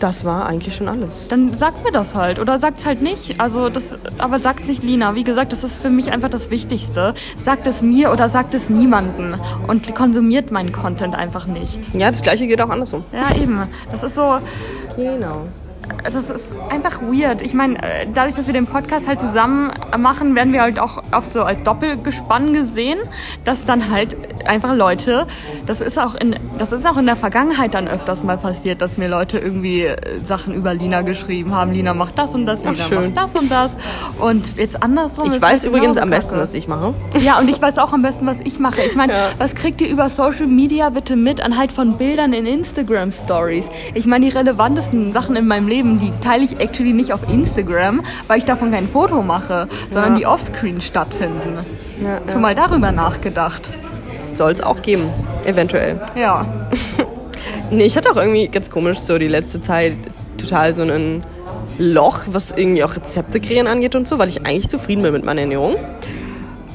das 0.00 0.24
war 0.24 0.46
eigentlich 0.46 0.74
schon 0.74 0.88
alles. 0.88 1.28
Dann 1.28 1.54
sagt 1.54 1.84
mir 1.84 1.92
das 1.92 2.14
halt 2.14 2.38
oder 2.38 2.58
sagt's 2.58 2.84
halt 2.86 3.02
nicht. 3.02 3.40
Also 3.40 3.68
das, 3.68 3.94
aber 4.18 4.38
sagt 4.38 4.64
sich 4.64 4.82
Lina. 4.82 5.14
Wie 5.14 5.24
gesagt, 5.24 5.52
das 5.52 5.64
ist 5.64 5.80
für 5.80 5.90
mich 5.90 6.12
einfach 6.12 6.30
das 6.30 6.50
Wichtigste. 6.50 7.14
Sagt 7.42 7.66
es 7.66 7.82
mir 7.82 8.12
oder 8.12 8.28
sagt 8.28 8.54
es 8.54 8.68
niemanden 8.70 9.34
und 9.66 9.94
konsumiert 9.94 10.50
meinen 10.50 10.72
Content 10.72 11.14
einfach 11.14 11.46
nicht. 11.46 11.94
Ja, 11.94 12.10
das 12.10 12.22
gleiche 12.22 12.46
geht 12.46 12.60
auch 12.60 12.70
andersrum. 12.70 13.04
Ja, 13.12 13.34
eben. 13.36 13.62
Das 13.90 14.02
ist 14.02 14.14
so, 14.14 14.38
Genau. 14.96 15.48
Das 16.04 16.14
ist 16.16 16.54
einfach 16.70 17.00
weird. 17.02 17.42
Ich 17.42 17.54
meine, 17.54 17.76
äh, 17.82 18.06
dadurch, 18.12 18.34
dass 18.34 18.46
wir 18.46 18.52
den 18.54 18.66
Podcast 18.66 19.08
halt 19.08 19.20
zusammen 19.20 19.70
machen, 19.98 20.34
werden 20.34 20.52
wir 20.52 20.62
halt 20.62 20.78
auch 20.78 21.02
oft 21.12 21.32
so 21.32 21.42
als 21.42 21.62
Doppelgespann 21.62 22.52
gesehen, 22.52 22.98
dass 23.44 23.64
dann 23.64 23.90
halt 23.90 24.16
einfach 24.46 24.74
Leute, 24.74 25.26
das 25.66 25.80
ist 25.80 25.98
auch 25.98 26.14
in, 26.14 26.36
das 26.58 26.72
ist 26.72 26.86
auch 26.86 26.96
in 26.98 27.06
der 27.06 27.16
Vergangenheit 27.16 27.74
dann 27.74 27.88
öfters 27.88 28.22
mal 28.22 28.36
passiert, 28.36 28.82
dass 28.82 28.98
mir 28.98 29.08
Leute 29.08 29.38
irgendwie 29.38 29.82
äh, 29.84 29.96
Sachen 30.24 30.54
über 30.54 30.74
Lina 30.74 31.02
geschrieben 31.02 31.54
haben. 31.54 31.72
Lina 31.72 31.94
macht 31.94 32.18
das 32.18 32.30
und 32.34 32.46
das, 32.46 32.60
Lina 32.60 32.74
schön. 32.74 33.14
macht 33.14 33.16
das 33.16 33.34
und 33.40 33.50
das. 33.50 33.70
Und 34.18 34.56
jetzt 34.58 34.82
andersrum. 34.82 35.32
Ich 35.32 35.40
weiß 35.40 35.62
halt 35.62 35.64
übrigens 35.64 35.94
genauso 35.96 36.00
am 36.02 36.10
besten, 36.10 36.36
was 36.38 36.54
ich 36.54 36.68
mache. 36.68 36.94
Ja, 37.20 37.38
und 37.38 37.48
ich 37.48 37.60
weiß 37.60 37.78
auch 37.78 37.92
am 37.92 38.02
besten, 38.02 38.26
was 38.26 38.36
ich 38.44 38.58
mache. 38.58 38.82
Ich 38.82 38.94
meine, 38.96 39.12
Ja. 39.14 39.18
was 39.38 39.54
kriegt 39.54 39.80
ihr 39.80 39.88
über 39.88 40.08
Social 40.08 40.46
Media 40.46 40.90
bitte 40.90 41.16
mit 41.16 41.40
anhand 41.42 41.72
von 41.72 41.96
Bildern 41.98 42.32
in 42.32 42.46
Instagram 42.46 43.12
Stories? 43.12 43.66
Ich 43.94 44.06
meine, 44.06 44.26
die 44.28 44.36
relevantesten 44.36 45.12
Sachen 45.12 45.36
in 45.36 45.46
meinem 45.46 45.68
Leben, 45.68 45.73
die 45.82 46.12
teile 46.22 46.44
ich 46.44 46.60
actually 46.60 46.92
nicht 46.92 47.12
auf 47.12 47.20
Instagram, 47.32 48.02
weil 48.26 48.38
ich 48.38 48.44
davon 48.44 48.70
kein 48.70 48.88
Foto 48.88 49.22
mache, 49.22 49.68
sondern 49.90 50.12
Ja. 50.12 50.18
die 50.18 50.26
offscreen 50.26 50.80
stattfinden. 50.80 51.58
Ja, 52.02 52.20
Schon 52.30 52.40
mal 52.42 52.54
darüber 52.54 52.92
nachgedacht. 52.92 53.70
Soll 54.34 54.52
es 54.52 54.60
auch 54.60 54.82
geben, 54.82 55.10
eventuell. 55.44 56.00
Ja. 56.14 56.46
Nee, 57.70 57.84
ich 57.84 57.96
hatte 57.96 58.10
auch 58.10 58.16
irgendwie 58.16 58.48
ganz 58.48 58.70
komisch 58.70 58.98
so 58.98 59.18
die 59.18 59.28
letzte 59.28 59.60
Zeit 59.60 59.96
total 60.38 60.74
so 60.74 60.82
ein 60.82 61.24
Loch, 61.78 62.20
was 62.28 62.52
irgendwie 62.52 62.84
auch 62.84 62.94
Rezepte 62.94 63.40
kreieren 63.40 63.66
angeht 63.66 63.94
und 63.94 64.06
so, 64.08 64.18
weil 64.18 64.28
ich 64.28 64.46
eigentlich 64.46 64.68
zufrieden 64.68 65.02
bin 65.02 65.12
mit 65.12 65.24
meiner 65.24 65.42
Ernährung. 65.42 65.76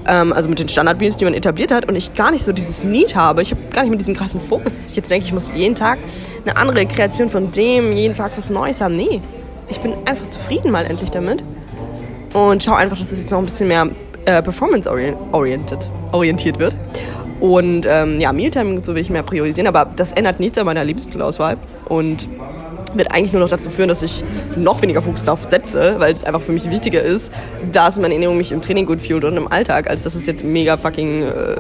Ähm, 0.07 0.33
also 0.33 0.49
mit 0.49 0.59
den 0.59 0.69
Standardmeals, 0.69 1.17
die 1.17 1.25
man 1.25 1.33
etabliert 1.33 1.71
hat 1.71 1.87
und 1.87 1.95
ich 1.95 2.13
gar 2.15 2.31
nicht 2.31 2.43
so 2.43 2.51
dieses 2.51 2.83
Need 2.83 3.15
habe. 3.15 3.41
Ich 3.41 3.51
habe 3.51 3.61
gar 3.71 3.81
nicht 3.81 3.91
mit 3.91 3.99
diesem 3.99 4.15
krassen 4.15 4.39
Fokus, 4.39 4.75
dass 4.77 4.89
ich 4.91 4.95
jetzt 4.95 5.09
denke, 5.11 5.25
ich 5.25 5.33
muss 5.33 5.53
jeden 5.53 5.75
Tag 5.75 5.99
eine 6.45 6.57
andere 6.57 6.85
Kreation 6.85 7.29
von 7.29 7.51
dem, 7.51 7.95
jeden 7.95 8.15
Tag 8.15 8.31
was 8.35 8.49
Neues 8.49 8.81
haben. 8.81 8.95
Nee, 8.95 9.21
ich 9.67 9.79
bin 9.79 9.93
einfach 10.05 10.27
zufrieden 10.29 10.71
mal 10.71 10.85
endlich 10.85 11.11
damit 11.11 11.43
und 12.33 12.63
schaue 12.63 12.77
einfach, 12.77 12.97
dass 12.97 13.11
es 13.11 13.19
jetzt 13.19 13.31
noch 13.31 13.39
ein 13.39 13.45
bisschen 13.45 13.67
mehr 13.67 13.89
äh, 14.25 14.41
performance-orientiert 14.41 15.87
orientiert 16.11 16.59
wird. 16.59 16.75
Und 17.39 17.85
ähm, 17.87 18.19
ja, 18.19 18.33
Mealtime 18.33 18.75
und 18.75 18.85
so 18.85 18.95
will 18.95 19.01
ich 19.01 19.09
mehr 19.09 19.23
priorisieren, 19.23 19.67
aber 19.67 19.89
das 19.95 20.11
ändert 20.11 20.39
nichts 20.39 20.57
an 20.57 20.65
meiner 20.65 20.83
Lebensmittelauswahl 20.83 21.57
und 21.87 22.27
wird 22.95 23.11
eigentlich 23.11 23.33
nur 23.33 23.41
noch 23.41 23.49
dazu 23.49 23.69
führen, 23.69 23.89
dass 23.89 24.01
ich 24.01 24.23
noch 24.55 24.81
weniger 24.81 25.01
Fokus 25.01 25.25
darauf 25.25 25.47
setze, 25.47 25.95
weil 25.99 26.13
es 26.13 26.23
einfach 26.23 26.41
für 26.41 26.51
mich 26.51 26.69
wichtiger 26.69 27.01
ist, 27.01 27.31
dass 27.71 27.99
meine 27.99 28.13
Ernährung 28.13 28.37
mich 28.37 28.51
im 28.51 28.61
Training 28.61 28.85
gut 28.85 29.01
fühlt 29.01 29.23
und 29.23 29.37
im 29.37 29.51
Alltag, 29.51 29.89
als 29.89 30.03
dass 30.03 30.15
es 30.15 30.25
jetzt 30.25 30.43
mega 30.43 30.77
fucking 30.77 31.23
äh, 31.23 31.55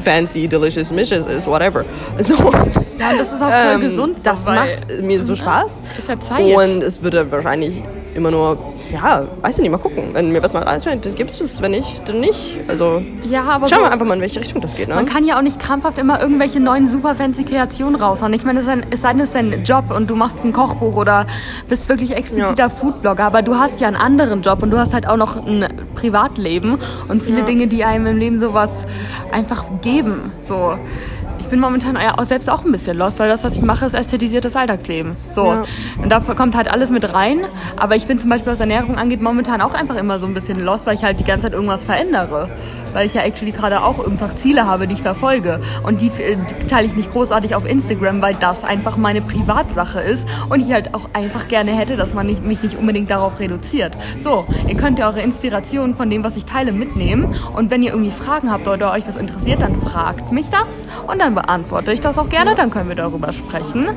fancy, 0.00 0.48
delicious, 0.48 0.92
misches 0.92 1.26
ist, 1.26 1.46
whatever. 1.46 1.84
So, 2.20 2.34
Ja, 2.34 3.10
und 3.10 3.18
das 3.18 3.28
ist 3.28 3.42
auch 3.42 3.50
voll 3.50 3.74
ähm, 3.74 3.80
gesund. 3.80 4.18
Das 4.22 4.46
macht 4.46 5.02
mir 5.02 5.22
so 5.22 5.34
Spaß. 5.34 5.80
Ist 5.98 6.08
ja 6.08 6.20
Zeit. 6.20 6.54
Und 6.54 6.82
es 6.82 7.02
wird 7.02 7.14
dann 7.14 7.30
wahrscheinlich 7.32 7.82
immer 8.14 8.30
nur, 8.30 8.58
ja, 8.92 9.22
weiß 9.40 9.56
ich 9.56 9.62
nicht, 9.62 9.70
mal 9.70 9.78
gucken. 9.78 10.10
Wenn 10.12 10.30
mir 10.30 10.42
was 10.42 10.52
mal 10.52 10.64
einfällt, 10.64 11.04
dann 11.06 11.14
gibt 11.14 11.30
es. 11.30 11.62
Wenn 11.62 11.70
nicht, 11.72 12.08
dann 12.08 12.20
nicht. 12.20 12.56
Also 12.68 13.02
ja, 13.24 13.42
aber 13.42 13.68
schauen 13.68 13.78
so, 13.78 13.84
wir 13.84 13.92
einfach 13.92 14.06
mal, 14.06 14.14
in 14.14 14.20
welche 14.20 14.40
Richtung 14.40 14.60
das 14.60 14.74
geht. 14.74 14.88
Ne? 14.88 14.94
Man 14.94 15.06
kann 15.06 15.24
ja 15.24 15.38
auch 15.38 15.42
nicht 15.42 15.58
krampfhaft 15.58 15.98
immer 15.98 16.20
irgendwelche 16.20 16.60
neuen 16.60 16.88
super 16.88 17.14
fancy 17.14 17.44
Kreationen 17.44 17.94
raushauen. 18.00 18.32
Ich 18.34 18.44
meine, 18.44 18.60
es 18.60 18.66
ist 18.90 19.02
sei 19.02 19.12
denn, 19.12 19.20
es 19.20 19.28
ist 19.28 19.34
dein 19.34 19.64
Job 19.64 19.90
und 19.94 20.08
du 20.10 20.16
machst 20.16 20.36
ein 20.44 20.52
Kochbuch 20.52 20.96
oder 20.96 21.26
bist 21.68 21.88
wirklich 21.88 22.16
expliziter 22.16 22.68
Foodblogger, 22.70 23.24
aber 23.24 23.42
du 23.42 23.56
hast 23.56 23.80
ja 23.80 23.88
einen 23.88 23.96
anderen 23.96 24.42
Job 24.42 24.62
und 24.62 24.70
du 24.70 24.78
hast 24.78 24.92
halt 24.94 25.06
auch 25.06 25.16
noch 25.16 25.46
ein 25.46 25.66
Privatleben 25.94 26.78
und 27.08 27.22
viele 27.22 27.40
Ja. 27.40 27.44
Dinge, 27.44 27.66
die 27.68 27.84
einem 27.84 28.06
im 28.06 28.18
Leben 28.18 28.40
sowas 28.40 28.70
einfach 29.32 29.64
geben. 29.82 30.32
So. 30.46 30.74
Ich 31.50 31.52
bin 31.52 31.58
momentan 31.62 31.96
auch 31.96 32.24
selbst 32.26 32.48
auch 32.48 32.64
ein 32.64 32.70
bisschen 32.70 32.96
lost, 32.96 33.18
weil 33.18 33.28
das, 33.28 33.42
was 33.42 33.56
ich 33.56 33.62
mache, 33.62 33.84
ist 33.84 33.94
ästhetisiertes 33.94 34.54
Alltagsleben. 34.54 35.16
So. 35.34 35.46
Ja. 35.46 35.64
Und 36.00 36.08
da 36.08 36.20
kommt 36.20 36.54
halt 36.54 36.68
alles 36.68 36.90
mit 36.90 37.12
rein. 37.12 37.40
Aber 37.76 37.96
ich 37.96 38.06
bin 38.06 38.20
zum 38.20 38.30
Beispiel, 38.30 38.52
was 38.52 38.60
Ernährung 38.60 38.94
angeht, 38.94 39.20
momentan 39.20 39.60
auch 39.60 39.74
einfach 39.74 39.96
immer 39.96 40.20
so 40.20 40.26
ein 40.26 40.34
bisschen 40.34 40.60
lost, 40.60 40.86
weil 40.86 40.94
ich 40.94 41.02
halt 41.02 41.18
die 41.18 41.24
ganze 41.24 41.48
Zeit 41.48 41.54
irgendwas 41.54 41.82
verändere. 41.82 42.50
Weil 42.94 43.06
ich 43.06 43.14
ja 43.14 43.22
actually 43.22 43.52
gerade 43.52 43.82
auch 43.82 44.04
einfach 44.06 44.34
Ziele 44.36 44.66
habe, 44.66 44.86
die 44.86 44.94
ich 44.94 45.02
verfolge. 45.02 45.60
Und 45.82 46.00
die, 46.00 46.08
äh, 46.08 46.36
die 46.36 46.66
teile 46.66 46.86
ich 46.86 46.94
nicht 46.94 47.12
großartig 47.12 47.54
auf 47.54 47.68
Instagram, 47.68 48.22
weil 48.22 48.34
das 48.34 48.64
einfach 48.64 48.96
meine 48.96 49.22
Privatsache 49.22 50.00
ist. 50.00 50.26
Und 50.48 50.60
ich 50.60 50.72
halt 50.72 50.94
auch 50.94 51.10
einfach 51.12 51.48
gerne 51.48 51.72
hätte, 51.72 51.96
dass 51.96 52.14
man 52.14 52.26
nicht, 52.26 52.44
mich 52.44 52.62
nicht 52.62 52.76
unbedingt 52.76 53.10
darauf 53.10 53.40
reduziert. 53.40 53.96
So, 54.22 54.46
ihr 54.68 54.76
könnt 54.76 54.98
ja 54.98 55.08
eure 55.08 55.22
Inspiration 55.22 55.94
von 55.94 56.10
dem, 56.10 56.24
was 56.24 56.36
ich 56.36 56.44
teile, 56.44 56.72
mitnehmen. 56.72 57.34
Und 57.54 57.70
wenn 57.70 57.82
ihr 57.82 57.90
irgendwie 57.90 58.10
Fragen 58.10 58.50
habt 58.50 58.66
oder 58.66 58.92
euch 58.92 59.06
was 59.06 59.16
interessiert, 59.16 59.62
dann 59.62 59.80
fragt 59.82 60.32
mich 60.32 60.48
das. 60.50 60.66
Und 61.06 61.20
dann 61.20 61.34
beantworte 61.34 61.92
ich 61.92 62.00
das 62.00 62.18
auch 62.18 62.28
gerne. 62.28 62.54
Dann 62.54 62.70
können 62.70 62.88
wir 62.88 62.96
darüber 62.96 63.32
sprechen. 63.32 63.88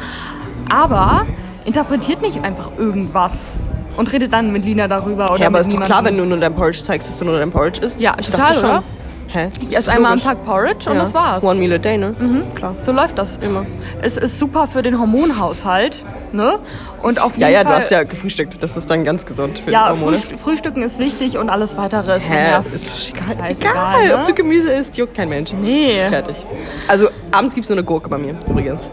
Aber 0.69 1.25
interpretiert 1.65 2.21
nicht 2.21 2.43
einfach 2.43 2.71
irgendwas. 2.77 3.57
Und 3.95 4.11
redet 4.11 4.33
dann 4.33 4.51
mit 4.51 4.65
Lina 4.65 4.87
darüber 4.87 5.25
oder 5.31 5.39
Ja, 5.39 5.47
aber 5.47 5.59
mit 5.59 5.61
ist 5.61 5.67
doch 5.67 5.79
niemandem. 5.79 5.85
klar, 5.87 6.03
wenn 6.05 6.17
du 6.17 6.25
nur 6.25 6.37
dein 6.39 6.53
Porridge 6.55 6.83
zeigst, 6.83 7.07
dass 7.09 7.19
du 7.19 7.25
nur 7.25 7.37
dein 7.37 7.51
Porridge 7.51 7.81
isst. 7.81 8.01
Ja, 8.01 8.15
ich 8.19 8.25
total, 8.27 8.47
dachte 8.47 8.59
schon. 8.59 8.69
oder? 8.69 8.83
Hä? 9.27 9.49
Ich 9.61 9.75
esse 9.75 9.91
einmal 9.91 10.11
am 10.11 10.19
Tag 10.19 10.45
Porridge 10.45 10.87
und 10.89 10.95
ja. 10.97 11.03
das 11.05 11.13
war's. 11.15 11.43
One 11.43 11.59
meal 11.59 11.73
a 11.73 11.77
day, 11.79 11.97
ne? 11.97 12.13
Mhm. 12.19 12.43
Klar. 12.53 12.75
So 12.83 12.91
läuft 12.91 13.17
das. 13.17 13.37
Immer. 13.37 13.65
Es 14.01 14.15
ist 14.15 14.39
super 14.39 14.67
für 14.67 14.83
den 14.83 14.99
Hormonhaushalt, 14.99 16.05
ne? 16.33 16.59
Und 17.01 17.19
auf 17.19 17.31
jeden 17.31 17.41
Ja, 17.41 17.49
ja, 17.49 17.63
Fall. 17.63 17.71
du 17.71 17.77
hast 17.79 17.89
ja 17.89 18.03
gefrühstückt. 18.03 18.57
Das 18.61 18.77
ist 18.77 18.87
dann 18.91 19.03
ganz 19.03 19.25
gesund 19.25 19.57
für 19.57 19.71
ja, 19.71 19.85
die 19.91 19.99
Hormone. 19.99 20.17
Frühst 20.19 20.39
Frühstücken 20.43 20.83
ist 20.83 20.99
wichtig 20.99 21.37
und 21.39 21.49
alles 21.49 21.75
weitere 21.77 22.17
ist 22.17 22.29
Hä? 22.29 22.51
ja, 22.51 22.63
Ist 22.73 22.91
doch 23.13 23.17
egal. 23.23 23.37
Scheißegal, 23.39 23.51
egal 24.01 24.07
ne? 24.07 24.15
ob 24.17 24.25
du 24.25 24.33
Gemüse 24.35 24.71
isst, 24.71 24.97
juckt 24.97 25.15
kein 25.15 25.29
Mensch. 25.29 25.51
Nee, 25.53 26.07
Fertig. 26.09 26.35
Also, 26.87 27.07
abends 27.31 27.55
gibt's 27.55 27.69
nur 27.69 27.77
eine 27.77 27.85
Gurke 27.85 28.09
bei 28.09 28.19
mir, 28.19 28.35
übrigens. 28.47 28.87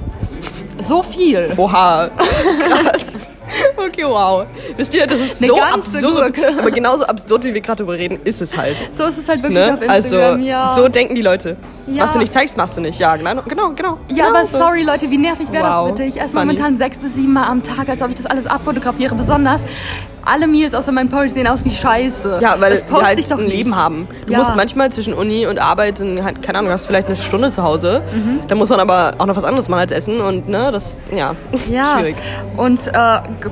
so 0.88 1.02
viel. 1.02 1.52
Oha. 1.58 2.08
Krass. 2.68 3.28
Okay, 3.86 4.04
wow. 4.04 4.46
Wisst 4.76 4.94
ihr, 4.94 5.06
das 5.06 5.20
ist 5.20 5.38
Eine 5.42 5.48
so 5.52 5.60
absurd. 5.60 6.02
Gurke. 6.34 6.48
Aber 6.58 6.70
genauso 6.70 7.04
absurd, 7.06 7.44
wie 7.44 7.54
wir 7.54 7.60
gerade 7.60 7.78
darüber 7.84 7.94
reden, 7.98 8.20
ist 8.24 8.40
es 8.42 8.56
halt. 8.56 8.76
So 8.96 9.04
ist 9.04 9.18
es 9.18 9.28
halt 9.28 9.42
wirklich 9.42 9.58
Ne? 9.58 9.74
auf 9.74 9.82
Instagram, 9.82 10.34
Also, 10.34 10.44
ja. 10.46 10.74
so 10.74 10.88
denken 10.88 11.14
die 11.14 11.22
Leute. 11.22 11.56
Ja. 11.86 12.04
Was 12.04 12.10
du 12.12 12.18
nicht 12.18 12.32
zeigst, 12.32 12.56
machst 12.56 12.76
du 12.76 12.80
nicht. 12.82 12.98
Ja, 13.00 13.16
genau, 13.16 13.42
genau. 13.48 13.70
genau. 13.70 13.98
ja, 14.08 14.26
genau 14.26 14.38
aber 14.38 14.44
so. 14.48 14.58
sorry 14.58 14.82
Leute, 14.82 15.10
wie 15.10 15.18
nervig 15.18 15.50
wäre 15.50 15.64
Wow, 15.64 15.88
das 15.90 15.98
bitte? 15.98 16.04
Ich 16.04 16.20
esse 16.20 16.28
funny. 16.30 16.44
momentan 16.46 16.76
sechs 16.78 16.98
bis 16.98 17.14
sieben 17.14 17.32
Mal 17.32 17.46
am 17.48 17.62
Tag, 17.62 17.88
als 17.88 18.00
ob 18.02 18.10
ich 18.10 18.16
das 18.16 18.26
alles 18.26 18.46
abfotografiere. 18.46 19.14
Besonders 19.14 19.62
alle 20.30 20.46
Meals 20.46 20.74
außer 20.74 20.92
meinem 20.92 21.08
Porridge 21.08 21.34
sehen 21.34 21.46
aus 21.46 21.64
wie 21.64 21.70
Scheiße. 21.70 22.38
Ja, 22.40 22.56
weil 22.60 22.74
das 22.74 22.88
wir 22.90 23.02
halt 23.02 23.18
ich 23.18 23.26
doch 23.28 23.38
ein 23.38 23.44
nicht. 23.44 23.56
Leben 23.56 23.76
haben. 23.76 24.06
Du 24.26 24.32
Ja. 24.32 24.38
musst 24.38 24.54
manchmal 24.56 24.90
zwischen 24.92 25.12
Uni 25.14 25.46
und 25.46 25.58
Arbeit, 25.58 26.00
in, 26.00 26.22
halt, 26.24 26.42
keine 26.42 26.58
Ahnung, 26.58 26.68
du 26.68 26.72
hast 26.74 26.86
vielleicht 26.86 27.06
eine 27.08 27.16
Stunde 27.16 27.50
zu 27.50 27.62
Hause. 27.62 28.02
Mhm. 28.14 28.40
Da 28.48 28.54
muss 28.54 28.68
man 28.68 28.80
aber 28.80 29.14
auch 29.18 29.26
noch 29.26 29.36
was 29.36 29.44
anderes 29.44 29.68
machen 29.68 29.80
als 29.80 29.92
essen 29.92 30.20
und 30.20 30.48
ne, 30.48 30.70
das, 30.72 30.96
ja, 31.14 31.34
Ja, 31.70 31.98
schwierig. 31.98 32.16
und 32.56 32.86
äh, 32.86 32.92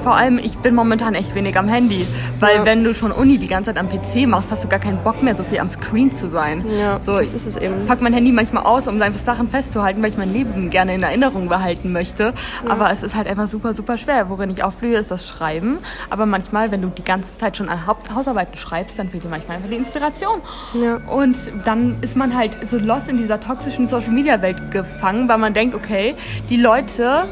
vor 0.02 0.14
allem, 0.14 0.38
ich 0.38 0.56
bin 0.58 0.74
momentan 0.74 1.14
echt 1.14 1.34
wenig 1.34 1.58
am 1.58 1.68
Handy. 1.68 2.06
Weil 2.40 2.56
Ja. 2.58 2.64
wenn 2.64 2.84
du 2.84 2.94
schon 2.94 3.10
Uni 3.12 3.38
die 3.38 3.48
ganze 3.48 3.74
Zeit 3.74 3.78
am 3.78 3.88
PC 3.88 4.26
machst, 4.28 4.50
hast 4.50 4.62
du 4.64 4.68
gar 4.68 4.78
keinen 4.80 4.98
Bock 5.02 5.22
mehr, 5.22 5.36
so 5.36 5.42
viel 5.44 5.58
am 5.58 5.68
Screen 5.68 6.14
zu 6.14 6.28
sein. 6.28 6.64
Ja, 6.78 7.00
so, 7.04 7.14
das 7.18 7.28
ich 7.28 7.34
ist 7.34 7.46
es 7.46 7.56
eben. 7.56 7.86
pack 7.86 8.00
mein 8.00 8.12
Handy 8.12 8.30
manchmal 8.32 8.64
aus, 8.64 8.86
um 8.86 9.00
einfach 9.02 9.20
Sachen 9.20 9.48
festzuhalten, 9.48 10.00
weil 10.02 10.10
ich 10.10 10.16
mein 10.16 10.32
Leben 10.32 10.70
gerne 10.70 10.94
in 10.94 11.02
Erinnerung 11.02 11.48
behalten 11.48 11.92
möchte. 11.92 12.32
Aber 12.68 12.90
es 12.90 13.02
ist 13.02 13.14
halt 13.16 13.26
einfach 13.26 13.46
super, 13.48 13.74
super 13.74 13.98
schwer. 13.98 14.28
Worin 14.30 14.50
ich 14.50 14.62
aufblühe, 14.62 14.96
ist 14.96 15.10
das 15.10 15.26
Schreiben. 15.26 15.78
Aber 16.10 16.26
manchmal, 16.26 16.67
wenn 16.70 16.82
du 16.82 16.88
die 16.88 17.04
ganze 17.04 17.36
Zeit 17.36 17.56
schon 17.56 17.68
an 17.68 17.86
Hausarbeiten 17.86 18.56
schreibst, 18.56 18.98
dann 18.98 19.08
fehlt 19.10 19.24
dir 19.24 19.28
manchmal 19.28 19.56
einfach 19.56 19.70
die 19.70 19.76
Inspiration. 19.76 20.40
Ja. 20.74 20.96
Und 21.06 21.36
dann 21.64 21.96
ist 22.00 22.16
man 22.16 22.36
halt 22.36 22.56
so 22.68 22.78
lost 22.78 23.08
in 23.08 23.18
dieser 23.18 23.40
toxischen 23.40 23.88
Social 23.88 24.10
Media 24.10 24.40
Welt 24.42 24.70
gefangen, 24.70 25.28
weil 25.28 25.38
man 25.38 25.54
denkt, 25.54 25.74
okay, 25.74 26.14
die 26.50 26.56
Leute 26.56 27.28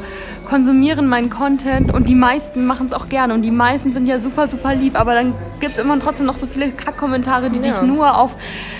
konsumieren 0.47 1.07
meinen 1.07 1.29
Content 1.29 1.93
und 1.93 2.07
die 2.07 2.15
meisten 2.15 2.65
machen 2.65 2.85
es 2.87 2.93
auch 2.93 3.09
gerne 3.09 3.33
und 3.33 3.41
die 3.41 3.51
meisten 3.51 3.93
sind 3.93 4.07
ja 4.07 4.19
super, 4.19 4.47
super 4.47 4.73
lieb, 4.73 4.97
aber 4.99 5.13
dann 5.13 5.33
gibt 5.59 5.77
es 5.77 5.83
immer 5.83 5.99
trotzdem 5.99 6.25
noch 6.25 6.37
so 6.37 6.47
viele 6.47 6.71
Kackkommentare, 6.71 7.49
die 7.49 7.57
Ja. 7.59 7.73
dich 7.73 7.81
nur 7.81 8.17
auf 8.17 8.31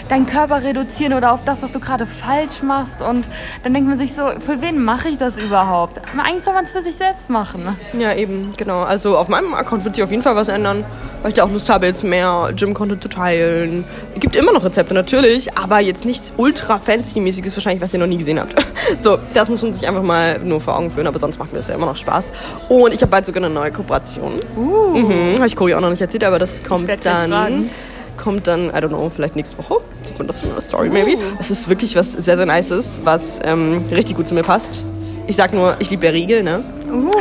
deinen 0.08 0.26
Körper 0.26 0.64
reduzieren 0.64 1.12
oder 1.14 1.34
auf 1.34 1.44
das, 1.44 1.62
was 1.64 1.74
du 1.74 1.80
gerade 1.82 2.06
falsch 2.06 2.64
machst 2.64 3.02
und 3.02 3.28
dann 3.64 3.74
denkt 3.74 3.90
man 3.90 3.98
sich 3.98 4.14
so, 4.14 4.22
für 4.40 4.62
wen 4.62 4.82
mache 4.86 5.10
ich 5.10 5.18
das 5.18 5.38
überhaupt? 5.38 6.00
Eigentlich 6.18 6.46
soll 6.46 6.54
man 6.54 6.64
es 6.64 6.72
für 6.72 6.82
sich 6.82 6.96
selbst 6.96 7.30
machen. 7.30 7.76
Ja, 8.00 8.14
eben, 8.14 8.54
genau. 8.56 8.84
Also 8.84 9.18
auf 9.18 9.28
meinem 9.28 9.54
Account 9.54 9.84
wird 9.84 9.96
sich 9.96 10.04
auf 10.06 10.12
jeden 10.12 10.24
Fall 10.24 10.38
was 10.38 10.48
ändern, 10.48 10.86
weil 11.22 11.30
ich 11.30 11.36
da 11.36 11.44
auch 11.44 11.52
Lust 11.52 11.70
habe, 11.70 11.86
jetzt 11.88 12.06
mehr 12.06 12.52
Gym-Content 12.56 13.04
zu 13.04 13.10
teilen. 13.10 13.84
Es 14.14 14.22
gibt 14.22 14.38
immer 14.38 14.54
noch 14.54 14.64
Rezepte 14.64 14.94
natürlich, 14.94 15.50
aber 15.58 15.80
jetzt 15.82 16.06
nichts 16.06 16.32
ultra 16.38 16.78
fancy-mäßiges 16.80 17.58
wahrscheinlich, 17.58 17.82
was 17.82 17.94
ihr 17.94 18.00
noch 18.00 18.08
nie 18.08 18.18
gesehen 18.18 18.40
habt. 18.40 18.56
So, 19.04 19.18
das 19.34 19.50
muss 19.50 19.62
man 19.62 19.74
sich 19.74 19.86
einfach 19.86 20.02
mal 20.02 20.40
nur 20.40 20.62
vor 20.62 20.78
Augen 20.78 20.90
führen, 20.90 21.08
aber 21.08 21.20
sonst 21.20 21.40
macht 21.40 21.52
mir 21.58 21.60
das 21.60 21.68
ja 21.68 21.76
immer 21.76 21.88
noch 21.88 21.96
Spaß. 21.96 22.32
Und 22.70 22.94
ich 22.94 23.02
habe 23.02 23.10
bald 23.10 23.26
sogar 23.26 23.44
eine 23.44 23.54
neue 23.54 23.72
Kooperation. 23.72 24.34
Uh. 24.56 24.98
Mhm, 24.98 25.36
habe 25.36 25.48
ich 25.48 25.56
Cory 25.56 25.74
auch 25.74 25.82
noch 25.82 25.90
nicht 25.90 26.02
erzählt, 26.02 26.24
aber 26.24 26.40
das 26.40 26.64
kommt 26.64 26.90
dann... 27.04 27.70
Kommt 28.18 28.48
dann, 28.48 28.70
I 28.70 28.74
don't 28.74 28.88
know, 28.88 29.12
vielleicht 29.12 29.36
nächste 29.36 29.60
Woche. 29.60 29.80
Sieht 30.02 30.18
man 30.18 30.26
das 30.26 30.44
in 30.44 30.50
einer 30.50 30.60
Story, 30.60 30.90
maybe. 30.90 31.12
Uh. 31.12 31.36
Das 31.38 31.52
ist 31.52 31.70
wirklich 31.70 31.96
was 31.96 32.14
sehr, 32.14 32.36
sehr 32.36 32.48
Nices, 32.48 33.00
was 33.04 33.40
ähm, 33.44 33.84
richtig 33.92 34.18
gut 34.18 34.28
zu 34.28 34.34
mir 34.34 34.42
passt. 34.42 34.84
Ich 35.28 35.36
sag 35.36 35.54
nur, 35.54 35.76
ich 35.78 35.92
liebe 35.92 36.04
ja 36.04 36.12
Riegel, 36.12 36.42
ne? 36.42 36.64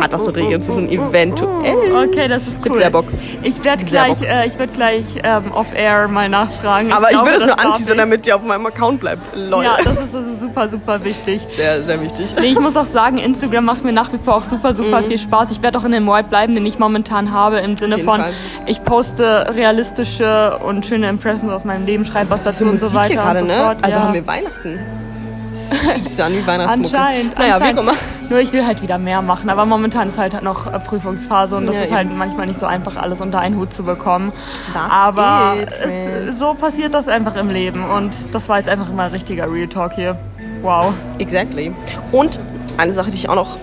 Hat 0.00 0.12
was 0.12 0.26
mit 0.26 0.36
Regeln 0.36 0.62
zu 0.62 0.72
tun, 0.72 0.88
eventuell. 0.88 2.08
Okay, 2.08 2.28
das 2.28 2.42
ist 2.42 2.58
Ich 2.58 2.66
cool. 2.66 2.72
hab 2.72 2.78
sehr 2.78 2.90
Bock. 2.90 3.06
Ich 3.42 3.64
werde 3.64 3.84
gleich, 3.84 4.20
äh, 4.22 4.46
ich 4.46 4.58
werd 4.58 4.72
gleich 4.74 5.04
ähm, 5.22 5.52
off-air 5.52 6.08
mal 6.08 6.28
nachfragen. 6.28 6.92
Aber 6.92 7.06
ich 7.06 7.12
glaube, 7.12 7.30
würde 7.30 7.38
es 7.38 7.46
nur 7.46 7.60
anteasern, 7.60 7.92
ich. 7.94 7.98
damit 7.98 8.26
ihr 8.26 8.36
auf 8.36 8.42
meinem 8.42 8.66
Account 8.66 9.00
bleibt. 9.00 9.22
Lol. 9.36 9.64
Ja, 9.64 9.76
das 9.82 9.92
ist 9.94 10.14
also 10.14 10.36
super, 10.38 10.68
super 10.68 11.04
wichtig. 11.04 11.42
sehr, 11.48 11.82
sehr 11.82 12.00
wichtig. 12.00 12.34
Nee, 12.40 12.48
ich 12.48 12.60
muss 12.60 12.76
auch 12.76 12.84
sagen, 12.84 13.18
Instagram 13.18 13.64
macht 13.64 13.84
mir 13.84 13.92
nach 13.92 14.12
wie 14.12 14.18
vor 14.18 14.36
auch 14.36 14.44
super, 14.44 14.74
super 14.74 15.02
viel 15.02 15.18
Spaß. 15.18 15.50
Ich 15.50 15.62
werde 15.62 15.78
auch 15.78 15.84
in 15.84 15.92
dem 15.92 16.06
Vibe 16.06 16.28
bleiben, 16.28 16.54
den 16.54 16.66
ich 16.66 16.78
momentan 16.78 17.32
habe, 17.32 17.58
im 17.58 17.76
Sinne 17.76 17.98
von, 17.98 18.20
Fall. 18.20 18.32
ich 18.66 18.82
poste 18.84 19.54
realistische 19.54 20.58
und 20.64 20.86
schöne 20.86 21.08
Impressions 21.08 21.52
aus 21.52 21.64
meinem 21.64 21.86
Leben, 21.86 22.04
schreibe 22.04 22.30
was 22.30 22.44
dazu 22.44 22.64
und 22.64 22.80
so 22.80 22.94
weiter 22.94 23.14
gerade, 23.14 23.40
und 23.40 23.48
so 23.48 23.54
ne? 23.54 23.62
fort. 23.62 23.78
Also 23.82 23.98
ja. 23.98 24.04
haben 24.04 24.14
wir 24.14 24.26
Weihnachten. 24.26 24.78
Sich 25.56 26.22
an 26.22 26.32
wie 26.34 26.46
Weihnachtsmucke. 26.46 26.96
Anscheinend, 26.96 27.38
Naja, 27.38 27.54
anscheinend. 27.56 27.76
wie 27.76 27.80
immer. 27.82 27.92
Nur 28.28 28.38
ich 28.40 28.52
will 28.52 28.66
halt 28.66 28.82
wieder 28.82 28.98
mehr 28.98 29.22
machen, 29.22 29.48
aber 29.50 29.64
momentan 29.66 30.08
ist 30.08 30.18
halt, 30.18 30.34
halt 30.34 30.42
noch 30.44 30.66
äh, 30.66 30.78
Prüfungsphase 30.80 31.56
und 31.56 31.66
das 31.66 31.76
Ja, 31.76 31.82
ist 31.82 31.92
halt 31.92 32.08
eben. 32.08 32.18
manchmal 32.18 32.46
nicht 32.46 32.58
so 32.58 32.66
einfach, 32.66 32.96
alles 32.96 33.20
unter 33.20 33.38
einen 33.38 33.56
Hut 33.56 33.72
zu 33.72 33.84
bekommen. 33.84 34.32
That's 34.72 34.90
aber 34.90 35.54
it, 35.62 35.68
es, 36.30 36.38
so 36.38 36.54
passiert 36.54 36.92
das 36.94 37.08
einfach 37.08 37.36
im 37.36 37.50
Leben 37.50 37.84
und 37.88 38.12
das 38.34 38.48
war 38.48 38.58
jetzt 38.58 38.68
einfach 38.68 38.92
mal 38.92 39.08
richtiger 39.08 39.50
Real 39.50 39.68
Talk 39.68 39.92
hier. 39.94 40.18
Wow. 40.62 40.92
Exactly. 41.18 41.72
Und 42.12 42.40
eine 42.78 42.92
Sache, 42.92 43.10
die 43.10 43.16
ich 43.16 43.28
auch 43.28 43.34
noch 43.36 43.56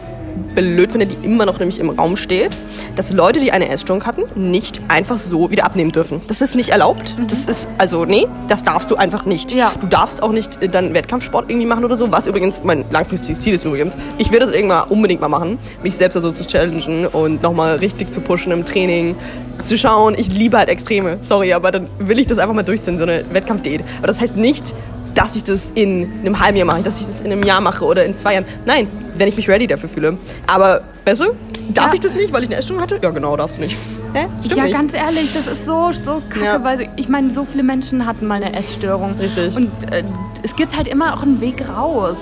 blöd 0.55 0.91
finde, 0.91 1.07
die 1.07 1.25
immer 1.25 1.45
noch 1.45 1.59
nämlich 1.59 1.79
im 1.79 1.89
Raum 1.89 2.17
steht, 2.17 2.51
dass 2.95 3.11
Leute, 3.11 3.39
die 3.39 3.51
eine 3.51 3.69
Essstörung 3.69 4.05
hatten, 4.05 4.23
nicht 4.35 4.81
einfach 4.87 5.17
so 5.17 5.51
wieder 5.51 5.65
abnehmen 5.65 5.91
dürfen. 5.91 6.21
Das 6.27 6.41
ist 6.41 6.55
nicht 6.55 6.69
erlaubt. 6.69 7.15
Das 7.27 7.45
ist, 7.45 7.67
also, 7.77 8.05
nee, 8.05 8.27
das 8.47 8.63
darfst 8.63 8.91
du 8.91 8.95
einfach 8.95 9.25
nicht. 9.25 9.51
Ja. 9.51 9.73
Du 9.79 9.87
darfst 9.87 10.21
auch 10.21 10.31
nicht 10.31 10.61
äh, 10.61 10.69
dann 10.69 10.93
Wettkampfsport 10.93 11.49
irgendwie 11.49 11.67
machen 11.67 11.85
oder 11.85 11.97
so, 11.97 12.11
was 12.11 12.27
übrigens 12.27 12.63
mein 12.63 12.85
langfristiges 12.91 13.39
Ziel 13.39 13.53
ist 13.53 13.65
übrigens. 13.65 13.97
Ich 14.17 14.31
will 14.31 14.39
das 14.39 14.51
irgendwann 14.51 14.89
unbedingt 14.89 15.21
mal 15.21 15.29
machen, 15.29 15.59
mich 15.81 15.95
selbst 15.95 16.15
also 16.15 16.31
zu 16.31 16.45
challengen 16.45 17.07
und 17.07 17.41
nochmal 17.41 17.77
richtig 17.77 18.11
zu 18.13 18.21
pushen 18.21 18.51
im 18.51 18.65
Training, 18.65 19.15
zu 19.59 19.77
schauen. 19.77 20.15
Ich 20.17 20.31
liebe 20.31 20.57
halt 20.57 20.69
Extreme, 20.69 21.19
sorry, 21.21 21.53
aber 21.53 21.71
dann 21.71 21.87
will 21.99 22.19
ich 22.19 22.27
das 22.27 22.37
einfach 22.37 22.53
mal 22.53 22.63
durchziehen, 22.63 22.97
so 22.97 23.03
eine 23.03 23.25
Wettkampfdiät. 23.31 23.83
Aber 23.97 24.07
das 24.07 24.21
heißt 24.21 24.35
nicht, 24.35 24.73
dass 25.15 25.35
ich 25.35 25.43
das 25.43 25.71
in 25.75 26.11
einem 26.21 26.39
halben 26.39 26.57
Jahr 26.57 26.65
mache, 26.67 26.83
dass 26.83 26.99
ich 26.99 27.05
das 27.07 27.21
in 27.21 27.31
einem 27.31 27.43
Jahr 27.43 27.61
mache 27.61 27.83
oder 27.85 28.05
in 28.05 28.15
zwei 28.17 28.33
Jahren. 28.33 28.45
Nein, 28.65 28.87
wenn 29.15 29.27
ich 29.27 29.35
mich 29.35 29.47
ready 29.49 29.67
dafür 29.67 29.89
fühle. 29.89 30.17
Aber, 30.47 30.81
weißt 31.05 31.21
du, 31.21 31.25
darf 31.73 31.87
Ja. 31.87 31.93
ich 31.93 31.99
das 31.99 32.15
nicht, 32.15 32.33
weil 32.33 32.43
ich 32.43 32.49
eine 32.49 32.57
Essstörung 32.57 32.81
hatte? 32.81 32.99
Ja, 33.01 33.09
genau, 33.11 33.35
darfst 33.37 33.57
du 33.57 33.61
nicht. 33.61 33.77
Hä? 34.13 34.27
Stimmt 34.41 34.57
ja, 34.57 34.63
nicht. 34.63 34.73
ganz 34.75 34.93
ehrlich, 34.93 35.31
das 35.33 35.47
ist 35.47 35.65
so, 35.65 35.91
so 35.91 36.21
kacke, 36.29 36.45
Ja. 36.45 36.63
weil 36.63 36.89
ich 36.95 37.09
meine, 37.09 37.31
so 37.33 37.45
viele 37.45 37.63
Menschen 37.63 38.05
hatten 38.05 38.25
mal 38.27 38.41
eine 38.41 38.53
Essstörung. 38.55 39.15
Richtig. 39.19 39.55
Und 39.55 39.71
äh, 39.91 40.03
es 40.43 40.55
gibt 40.55 40.75
halt 40.75 40.87
immer 40.87 41.13
auch 41.15 41.21
einen 41.23 41.39
Weg 41.41 41.67
raus. 41.69 42.17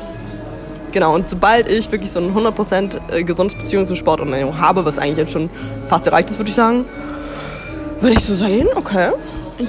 Genau, 0.91 1.15
und 1.15 1.29
sobald 1.29 1.69
ich 1.69 1.89
wirklich 1.91 2.11
so 2.11 2.19
eine 2.19 2.29
100% 2.29 2.99
äh, 3.13 3.23
gesundes 3.23 3.57
Beziehung 3.57 3.87
zum 3.87 3.95
Sport 3.95 4.19
und 4.19 4.27
Ernährung 4.33 4.59
habe, 4.59 4.83
was 4.83 4.99
eigentlich 4.99 5.17
jetzt 5.19 5.31
schon 5.31 5.49
fast 5.87 6.05
erreicht 6.07 6.29
ist, 6.29 6.37
würde 6.39 6.49
ich 6.49 6.55
sagen, 6.55 6.83
würde 8.01 8.15
ich 8.17 8.25
so 8.25 8.35
sehen, 8.35 8.67
okay, 8.75 9.11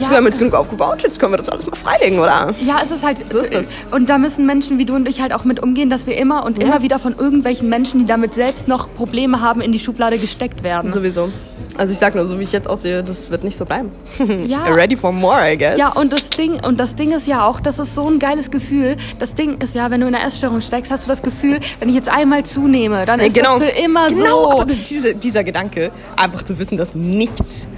Ja. 0.01 0.11
wir 0.11 0.17
haben 0.17 0.27
jetzt 0.27 0.39
genug 0.39 0.55
aufgebaut, 0.55 1.03
jetzt 1.03 1.19
können 1.21 1.33
wir 1.33 1.37
das 1.39 1.49
alles 1.49 1.67
mal 1.67 1.77
freilegen, 1.77 2.19
oder? 2.19 2.53
Ja, 2.65 2.81
es 2.85 2.91
ist 2.91 3.05
halt. 3.05 3.19
So 3.31 3.39
ist 3.39 3.53
das. 3.55 3.71
Und 3.91 4.09
da 4.09 4.19
müssen 4.19 4.47
Menschen 4.47 4.79
wie 4.79 4.85
du 4.85 4.95
und 4.95 5.09
ich 5.09 5.21
halt 5.21 5.33
auch 5.33 5.45
mit 5.45 5.63
umgehen, 5.63 5.91
dass 5.91 6.07
wir 6.07 6.17
immer 6.17 6.45
und 6.45 6.63
Ja. 6.63 6.69
immer 6.69 6.83
wieder 6.83 6.99
von 6.99 7.15
irgendwelchen 7.17 7.69
Menschen, 7.69 8.01
die 8.01 8.07
damit 8.07 8.35
selbst 8.35 8.69
noch 8.69 8.93
Probleme 8.95 9.41
haben, 9.41 9.61
in 9.61 9.73
die 9.73 9.79
Schublade 9.79 10.19
gesteckt 10.19 10.63
werden. 10.63 10.93
Sowieso. 10.93 11.31
Also 11.79 11.93
ich 11.93 11.99
sag 11.99 12.15
nur, 12.15 12.27
so 12.27 12.39
wie 12.39 12.43
ich 12.43 12.53
jetzt 12.53 12.69
aussehe, 12.69 13.03
das 13.03 13.31
wird 13.31 13.45
nicht 13.45 13.57
so 13.57 13.65
bleiben. 13.65 13.91
Ja. 14.47 14.65
Ready 14.65 14.97
for 14.97 15.13
more, 15.13 15.53
I 15.53 15.57
guess. 15.57 15.79
Ja, 15.79 15.89
und 15.93 16.13
das 16.13 16.29
Ding, 16.31 16.63
und 16.65 16.79
das 16.79 16.95
Ding 16.95 17.13
ist 17.13 17.27
ja 17.27 17.47
auch, 17.47 17.61
das 17.61 17.79
ist 17.79 17.95
so 17.95 18.07
ein 18.09 18.19
geiles 18.19 18.51
Gefühl. 18.51 18.97
Das 19.19 19.35
Ding 19.35 19.61
ist 19.63 19.75
ja, 19.75 19.91
wenn 19.91 20.01
du 20.01 20.07
in 20.09 20.15
einer 20.15 20.25
Essstörung 20.27 20.61
steckst, 20.61 20.91
hast 20.91 21.05
du 21.05 21.09
das 21.09 21.23
Gefühl, 21.23 21.61
wenn 21.81 21.89
ich 21.89 21.95
jetzt 21.95 22.09
einmal 22.09 22.45
zunehme, 22.45 23.05
dann 23.07 23.21
ist 23.21 23.35
genau, 23.35 23.59
das 23.59 23.69
für 23.71 23.79
immer 23.79 24.09
genau, 24.09 24.59
so. 24.59 24.65
diese, 24.89 25.15
dieser 25.15 25.45
Gedanke, 25.45 25.91
einfach 26.17 26.43
zu 26.43 26.59
wissen, 26.59 26.77
dass 26.77 26.95
nichts 26.95 27.69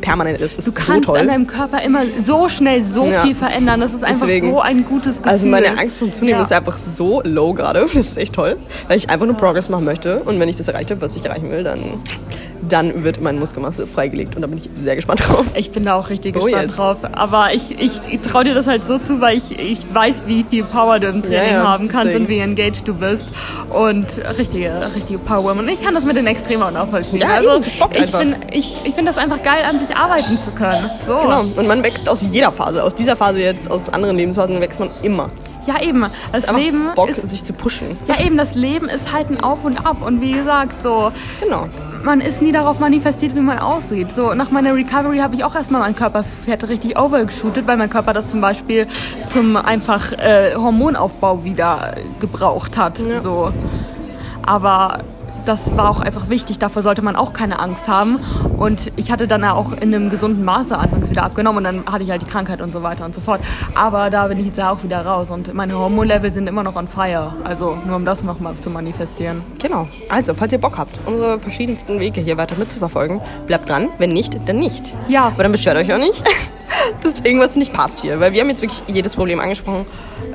permanent 0.00 0.40
ist. 0.40 0.58
ist 0.58 0.66
Du 0.66 0.72
kannst 0.72 1.06
so 1.06 1.14
an 1.14 1.26
deinem 1.28 1.46
Körper 1.46 1.82
immer 1.82 2.02
so 2.24 2.48
schnell 2.48 2.82
so 2.82 3.06
Ja. 3.06 3.22
viel 3.22 3.34
verändern. 3.34 3.80
Das 3.80 3.92
ist 3.92 4.04
einfach 4.04 4.26
Deswegen. 4.26 4.50
so 4.50 4.60
ein 4.60 4.84
gutes 4.84 5.16
Gefühl. 5.18 5.32
Also 5.32 5.46
meine 5.46 5.78
Angst 5.78 5.98
vom 5.98 6.12
Zunehmen 6.12 6.38
Ja. 6.40 6.44
ist 6.44 6.52
einfach 6.52 6.76
so 6.78 7.20
low 7.24 7.52
gerade. 7.52 7.80
Das 7.94 7.94
ist 7.94 8.18
echt 8.18 8.34
toll, 8.34 8.56
weil 8.88 8.96
ich 8.98 9.10
einfach 9.10 9.26
nur 9.26 9.36
Progress 9.36 9.68
machen 9.68 9.84
möchte. 9.84 10.20
Und 10.22 10.38
wenn 10.40 10.48
ich 10.48 10.56
das 10.56 10.68
erreicht 10.68 10.90
habe, 10.90 11.00
was 11.00 11.16
ich 11.16 11.24
erreichen 11.24 11.50
will, 11.50 11.64
dann, 11.64 11.80
dann 12.68 13.02
wird 13.04 13.20
meine 13.20 13.38
Muskelmasse 13.38 13.86
freigelegt. 13.86 14.36
Und 14.36 14.42
da 14.42 14.46
bin 14.48 14.58
ich 14.58 14.68
sehr 14.82 14.96
gespannt 14.96 15.22
drauf. 15.28 15.46
Ich 15.54 15.70
bin 15.70 15.84
da 15.84 15.94
auch 15.94 16.10
richtig 16.10 16.36
Oh, 16.36 16.44
gespannt 16.44 16.66
jetzt. 16.68 16.78
drauf. 16.78 16.98
Aber 17.12 17.52
ich, 17.54 17.78
ich 17.80 18.00
traue 18.20 18.44
dir 18.44 18.54
das 18.54 18.66
halt 18.66 18.86
so 18.86 18.98
zu, 18.98 19.20
weil 19.20 19.36
ich, 19.36 19.58
ich 19.58 19.78
weiß, 19.92 20.24
wie 20.26 20.44
viel 20.48 20.64
Power 20.64 20.98
du 20.98 21.08
im 21.08 21.22
Training 21.22 21.52
Ja, 21.54 21.64
haben 21.64 21.88
kannst 21.88 22.08
deswegen. 22.08 22.24
und 22.24 22.30
wie 22.30 22.38
engaged 22.38 22.86
du 22.86 22.94
bist. 22.94 23.24
Und 23.70 24.06
richtige, 24.38 24.72
richtige 24.94 25.18
Power. 25.18 25.52
Und 25.52 25.68
ich 25.68 25.82
kann 25.82 25.94
das 25.94 26.04
mit 26.04 26.16
den 26.16 26.26
Extremen 26.26 26.62
auch 26.62 26.70
nachvollziehen. 26.70 27.20
Ja, 27.20 27.28
also 27.34 27.54
eben, 27.54 27.64
das 27.64 27.74
ich 27.74 28.12
bin, 28.12 28.36
ich, 28.52 28.74
ich 28.84 28.94
finde 28.94 29.10
das 29.12 29.18
einfach 29.18 29.42
geil, 29.42 29.64
an 29.68 29.78
sich 29.78 29.87
arbeiten 29.96 30.40
zu 30.40 30.50
können. 30.50 30.90
So. 31.06 31.18
Genau. 31.20 31.40
Und 31.40 31.66
man 31.66 31.82
wächst 31.82 32.08
aus 32.08 32.22
jeder 32.22 32.52
Phase. 32.52 32.82
Aus 32.82 32.94
dieser 32.94 33.16
Phase 33.16 33.40
jetzt, 33.40 33.70
aus 33.70 33.88
anderen 33.88 34.16
Lebensphasen 34.16 34.60
wächst 34.60 34.80
man 34.80 34.90
immer. 35.02 35.28
Ja, 35.66 35.82
eben. 35.82 36.06
Das 36.32 36.44
Einfach 36.48 36.58
Leben 36.62 36.90
Bock, 36.94 37.10
ist. 37.10 37.28
sich 37.28 37.44
zu 37.44 37.52
pushen. 37.52 37.88
Ja, 38.06 38.24
eben, 38.24 38.38
das 38.38 38.54
Leben 38.54 38.88
ist 38.88 39.12
halt 39.12 39.28
ein 39.28 39.40
Auf 39.42 39.64
und 39.66 39.76
Ab. 39.84 39.98
Und 40.00 40.22
wie 40.22 40.32
gesagt, 40.32 40.82
so, 40.82 41.12
Genau. 41.42 41.68
man 42.04 42.22
ist 42.22 42.40
nie 42.40 42.52
darauf 42.52 42.78
manifestiert, 42.78 43.34
wie 43.34 43.40
man 43.40 43.58
aussieht. 43.58 44.10
So, 44.16 44.32
nach 44.32 44.50
meiner 44.50 44.74
Recovery 44.74 45.18
habe 45.18 45.34
ich 45.34 45.44
auch 45.44 45.54
erstmal 45.54 45.82
meinen 45.82 45.94
Körperfett 45.94 46.66
richtig 46.68 46.98
overgeshootet, 46.98 47.66
weil 47.66 47.76
mein 47.76 47.90
Körper 47.90 48.14
das 48.14 48.30
zum 48.30 48.40
Beispiel 48.40 48.86
zum 49.28 49.56
einfach 49.58 50.12
äh, 50.12 50.54
Hormonaufbau 50.54 51.44
wieder 51.44 51.96
gebraucht 52.18 52.78
hat. 52.78 53.00
Ja. 53.00 53.20
So. 53.20 53.52
Aber 54.46 55.00
das 55.48 55.74
war 55.76 55.88
auch 55.88 56.00
einfach 56.00 56.28
wichtig, 56.28 56.58
davor 56.58 56.82
sollte 56.82 57.00
man 57.00 57.16
auch 57.16 57.32
keine 57.32 57.58
Angst 57.58 57.88
haben. 57.88 58.20
Und 58.58 58.92
ich 58.96 59.10
hatte 59.10 59.26
dann 59.26 59.40
ja 59.40 59.54
auch 59.54 59.72
in 59.72 59.94
einem 59.94 60.10
gesunden 60.10 60.44
Maße 60.44 60.76
anfangs 60.76 61.08
wieder 61.08 61.22
abgenommen 61.22 61.58
und 61.58 61.64
dann 61.64 61.86
hatte 61.86 62.04
ich 62.04 62.10
halt 62.10 62.20
die 62.20 62.26
Krankheit 62.26 62.60
und 62.60 62.70
so 62.70 62.82
weiter 62.82 63.06
und 63.06 63.14
so 63.14 63.22
fort. 63.22 63.40
Aber 63.74 64.10
da 64.10 64.28
bin 64.28 64.38
ich 64.38 64.46
jetzt 64.46 64.58
ja 64.58 64.70
auch 64.70 64.82
wieder 64.82 65.04
raus 65.04 65.30
und 65.30 65.54
meine 65.54 65.74
Hormonlevel 65.74 66.32
sind 66.34 66.46
immer 66.48 66.62
noch 66.62 66.76
on 66.76 66.86
fire. 66.86 67.32
Also 67.44 67.78
nur 67.86 67.96
um 67.96 68.04
das 68.04 68.22
nochmal 68.22 68.54
zu 68.56 68.68
manifestieren. 68.68 69.42
Genau. 69.58 69.88
Also, 70.10 70.34
falls 70.34 70.52
ihr 70.52 70.58
Bock 70.58 70.76
habt, 70.76 70.98
unsere 71.06 71.40
verschiedensten 71.40 71.98
Wege 71.98 72.20
hier 72.20 72.36
weiter 72.36 72.56
mitzuverfolgen, 72.56 73.22
bleibt 73.46 73.70
dran. 73.70 73.88
Wenn 73.96 74.12
nicht, 74.12 74.38
dann 74.46 74.58
nicht. 74.58 74.94
Ja. 75.08 75.28
Aber 75.28 75.44
dann 75.44 75.52
beschwert 75.52 75.78
euch 75.78 75.90
auch 75.92 75.98
nicht, 75.98 76.22
dass 77.02 77.20
irgendwas 77.20 77.56
nicht 77.56 77.72
passt 77.72 78.00
hier. 78.00 78.20
Weil 78.20 78.34
wir 78.34 78.42
haben 78.42 78.50
jetzt 78.50 78.60
wirklich 78.60 78.82
jedes 78.86 79.16
Problem 79.16 79.40
angesprochen. 79.40 79.86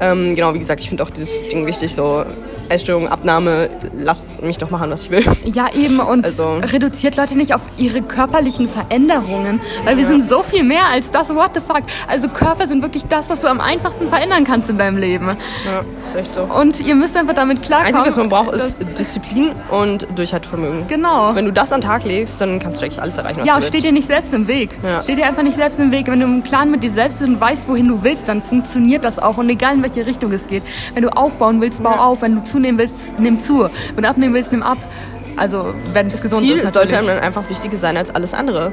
Ähm, 0.01 0.36
genau, 0.36 0.55
wie 0.55 0.60
gesagt, 0.60 0.82
ich 0.82 0.89
finde 0.89 1.03
auch 1.03 1.12
dieses 1.12 1.48
Ding 1.50 1.67
wichtig, 1.67 1.93
so 1.93 2.25
Essstörung, 2.70 3.08
Abnahme, 3.08 3.70
lasst 3.98 4.41
mich 4.41 4.58
doch 4.58 4.70
machen, 4.70 4.89
was 4.89 5.03
ich 5.03 5.10
will. 5.12 5.24
Ja, 5.46 5.67
eben. 5.74 6.00
Und 6.00 6.25
Also- 6.25 6.55
reduziert 6.62 7.17
Leute 7.17 7.36
nicht 7.38 7.53
auf 7.53 7.62
ihre 7.77 8.01
körperlichen 8.01 8.67
Veränderungen. 8.67 9.62
Weil 9.86 9.98
wir 9.98 10.05
sind 10.05 10.29
so 10.29 10.43
viel 10.43 10.63
mehr 10.63 10.86
als 10.91 11.12
das. 11.12 11.29
What 11.29 11.51
the 11.55 11.60
fuck? 11.62 11.84
Also 12.08 12.27
Körper 12.29 12.67
sind 12.67 12.82
wirklich 12.82 13.03
das, 13.05 13.29
was 13.29 13.39
du 13.39 13.48
am 13.48 13.60
einfachsten 13.62 14.10
verändern 14.10 14.43
kannst 14.43 14.70
in 14.70 14.77
deinem 14.77 14.98
Leben. 14.98 15.27
Ja, 15.65 15.82
ist 16.05 16.15
echt 16.15 16.34
so. 16.36 16.41
Und 16.43 16.79
ihr 16.79 16.96
müsst 16.96 17.15
einfach 17.17 17.34
damit 17.36 17.62
klarkommen. 17.62 17.96
Einzige, 17.96 18.08
was 18.10 18.17
man 18.17 18.29
braucht, 18.29 18.53
ist 18.53 18.77
Disziplin 18.98 19.51
und 19.70 20.08
Durchhaltevermögen. 20.15 20.88
Genau. 20.88 21.36
Wenn 21.36 21.46
du 21.46 21.51
das 21.53 21.72
an 21.72 21.82
den 21.82 21.88
Tag 21.88 22.03
legst, 22.05 22.39
dann 22.41 22.60
kannst 22.60 22.82
du 22.82 22.86
eigentlich 22.86 23.01
alles 23.01 23.17
erreichen, 23.17 23.39
was 23.41 23.48
Ja, 23.48 23.53
du 23.55 23.60
willst. 23.62 23.70
steht 23.70 23.84
dir 23.86 23.91
nicht 23.91 24.08
selbst 24.08 24.34
im 24.34 24.48
Weg. 24.48 24.70
Ja. 24.84 25.01
Steht 25.01 25.17
dir 25.17 25.25
einfach 25.25 25.43
nicht 25.43 25.55
selbst 25.55 25.79
im 25.79 25.91
Weg. 25.91 26.08
Wenn 26.08 26.20
du 26.20 26.25
im 26.25 26.43
Klaren 26.43 26.72
mit 26.72 26.84
dir 26.84 26.91
selbst 26.91 27.20
bist 27.20 27.29
und 27.29 27.39
weißt, 27.39 27.67
wohin 27.67 27.88
du 27.88 28.03
willst, 28.03 28.27
dann 28.27 28.41
funktioniert 28.41 29.03
das 29.03 29.20
auch. 29.20 29.38
Und 29.38 29.50
egal 29.50 29.75
in 29.75 29.84
welche 29.84 30.05
Richtung 30.05 30.32
es 30.32 30.48
geht. 30.48 30.63
Wenn 30.93 31.03
du 31.03 31.10
aufbauen 31.10 31.62
willst, 31.62 31.84
bau 31.84 31.91
Ja. 31.91 32.00
auf. 32.05 32.22
Wenn 32.22 32.36
du 32.36 32.43
zunehmen 32.53 32.79
willst, 32.79 33.19
nimm 33.19 33.41
zu. 33.41 33.67
Wenn 33.95 34.03
du 34.03 34.10
abnehmen 34.10 34.33
willst, 34.33 34.51
nimm 34.51 34.63
ab. 34.63 34.77
Also, 35.36 35.74
wenn 35.93 36.07
es 36.07 36.22
gesund 36.22 36.41
Ziel 36.41 36.57
ist. 36.57 36.74
sollte 36.74 36.93
natürlich. 36.93 36.98
einem 37.00 37.07
dann 37.07 37.19
einfach 37.19 37.50
wichtiger 37.50 37.77
sein 37.77 37.98
als 37.98 38.13
alles 38.13 38.33
andere. 38.33 38.72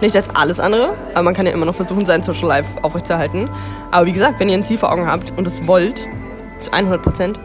Nicht 0.00 0.16
als 0.16 0.28
alles 0.34 0.58
andere, 0.60 0.94
aber 1.14 1.22
man 1.22 1.34
kann 1.34 1.46
ja 1.46 1.52
immer 1.52 1.64
noch 1.64 1.76
versuchen, 1.76 2.04
sein 2.04 2.22
Social 2.22 2.48
Life 2.48 2.68
aufrechtzuerhalten. 2.82 3.48
Aber 3.90 4.06
wie 4.06 4.12
gesagt, 4.12 4.40
wenn 4.40 4.48
ihr 4.48 4.56
ein 4.56 4.64
Ziel 4.64 4.76
vor 4.76 4.92
Augen 4.92 5.06
habt 5.06 5.32
und 5.36 5.46
es 5.46 5.66
wollt, 5.66 6.08
zu 6.58 6.72
100 6.72 7.02
Prozent, 7.02 7.38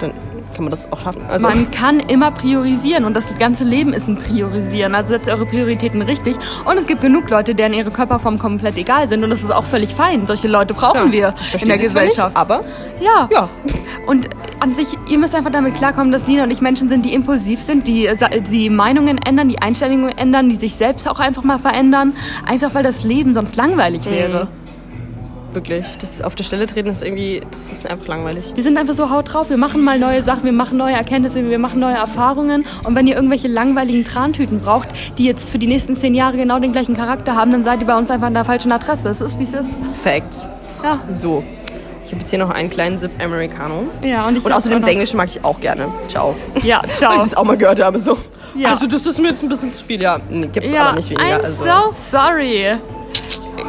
dann 0.00 0.12
kann 0.54 0.64
man 0.64 0.70
das 0.70 0.90
auch 0.92 1.00
schaffen. 1.00 1.22
Also, 1.28 1.48
Man 1.48 1.70
kann 1.70 2.00
immer 2.00 2.30
priorisieren 2.30 3.04
und 3.04 3.14
das 3.14 3.26
ganze 3.38 3.64
Leben 3.64 3.92
ist 3.92 4.08
ein 4.08 4.16
Priorisieren. 4.16 4.94
Also 4.94 5.10
setzt 5.10 5.28
eure 5.28 5.46
Prioritäten 5.46 6.02
richtig. 6.02 6.36
Und 6.64 6.76
es 6.76 6.86
gibt 6.86 7.00
genug 7.00 7.28
Leute, 7.30 7.54
deren 7.54 7.72
ihre 7.72 7.90
Körperformen 7.90 8.38
komplett 8.38 8.76
egal 8.76 9.08
sind 9.08 9.24
und 9.24 9.30
das 9.30 9.42
ist 9.42 9.52
auch 9.52 9.64
völlig 9.64 9.94
fein. 9.94 10.26
Solche 10.26 10.48
Leute 10.48 10.74
brauchen 10.74 11.12
ja, 11.12 11.32
wir 11.32 11.60
in 11.60 11.68
der 11.68 11.78
Gesellschaft. 11.78 12.28
Nicht, 12.28 12.36
aber 12.36 12.64
ja. 13.00 13.28
ja, 13.32 13.48
Und 14.06 14.28
an 14.62 14.72
sich, 14.74 14.86
ihr 15.08 15.18
müsst 15.18 15.34
einfach 15.34 15.50
damit 15.50 15.74
klarkommen, 15.74 16.12
dass 16.12 16.28
Lina 16.28 16.44
und 16.44 16.52
ich 16.52 16.60
Menschen 16.60 16.88
sind, 16.88 17.04
die 17.04 17.12
impulsiv 17.12 17.60
sind, 17.60 17.88
die, 17.88 18.08
die 18.48 18.70
Meinungen 18.70 19.18
ändern, 19.18 19.48
die 19.48 19.58
Einstellungen 19.58 20.16
ändern, 20.16 20.50
die 20.50 20.54
sich 20.54 20.74
selbst 20.74 21.08
auch 21.08 21.18
einfach 21.18 21.42
mal 21.42 21.58
verändern. 21.58 22.12
Einfach 22.46 22.72
weil 22.72 22.84
das 22.84 23.02
Leben 23.02 23.34
sonst 23.34 23.56
langweilig 23.56 24.04
wäre. 24.06 24.46
wirklich. 25.52 25.98
Das 25.98 26.22
auf 26.22 26.36
der 26.36 26.44
Stelle 26.44 26.66
treten 26.68 26.88
ist 26.90 27.02
irgendwie, 27.02 27.42
das 27.50 27.72
ist 27.72 27.90
einfach 27.90 28.06
langweilig. 28.06 28.52
Wir 28.54 28.62
sind 28.62 28.78
einfach 28.78 28.94
so 28.94 29.10
haut 29.10 29.34
drauf. 29.34 29.50
Wir 29.50 29.56
machen 29.56 29.82
mal 29.82 29.98
neue 29.98 30.22
Sachen, 30.22 30.44
wir 30.44 30.52
machen 30.52 30.78
neue 30.78 30.94
Erkenntnisse, 30.94 31.44
wir 31.44 31.58
machen 31.58 31.80
neue 31.80 31.96
Erfahrungen. 31.96 32.64
Und 32.84 32.94
wenn 32.94 33.08
ihr 33.08 33.16
irgendwelche 33.16 33.48
langweiligen 33.48 34.04
Trantüten 34.04 34.60
braucht, 34.60 35.18
die 35.18 35.24
jetzt 35.24 35.50
für 35.50 35.58
die 35.58 35.66
nächsten 35.66 35.96
zehn 35.96 36.14
Jahre 36.14 36.36
genau 36.36 36.60
den 36.60 36.70
gleichen 36.70 36.94
Charakter 36.94 37.34
haben, 37.34 37.50
dann 37.50 37.64
seid 37.64 37.80
ihr 37.80 37.86
bei 37.88 37.98
uns 37.98 38.12
einfach 38.12 38.28
an 38.28 38.34
der 38.34 38.44
falschen 38.44 38.70
Adresse. 38.70 39.08
Es 39.08 39.20
ist, 39.20 39.40
wie 39.40 39.44
es 39.44 39.54
ist. 39.54 39.70
Facts. 40.02 40.48
Ja. 40.84 41.00
So. 41.10 41.42
Ich 42.12 42.14
habe 42.14 42.24
jetzt 42.24 42.30
hier 42.30 42.40
noch 42.40 42.50
einen 42.50 42.68
kleinen 42.68 42.98
Sip 42.98 43.10
Americano. 43.24 43.84
Ja, 44.02 44.28
und 44.28 44.36
ich 44.36 44.44
Und 44.44 44.52
außerdem 44.52 44.84
Englisch 44.84 45.14
mag 45.14 45.30
ich 45.30 45.42
auch 45.42 45.58
gerne. 45.58 45.90
Ciao. 46.08 46.36
Ja, 46.62 46.80
Weil 46.82 46.90
ich 46.90 46.96
ciao. 46.98 47.16
das 47.16 47.34
auch 47.34 47.44
mal 47.44 47.56
gehört 47.56 47.82
habe. 47.82 47.98
So. 47.98 48.18
Ja. 48.54 48.74
Also 48.74 48.86
das 48.86 49.06
ist 49.06 49.18
mir 49.18 49.28
jetzt 49.28 49.42
ein 49.42 49.48
bisschen 49.48 49.72
zu 49.72 49.82
viel. 49.82 50.02
Ja, 50.02 50.20
nee, 50.28 50.46
gibt's 50.52 50.70
Ja, 50.70 50.88
aber 50.88 50.96
nicht 50.96 51.08
weniger. 51.08 51.38
I'm 51.38 51.42
also. 51.42 51.64
so 51.64 51.94
sorry. 52.10 52.76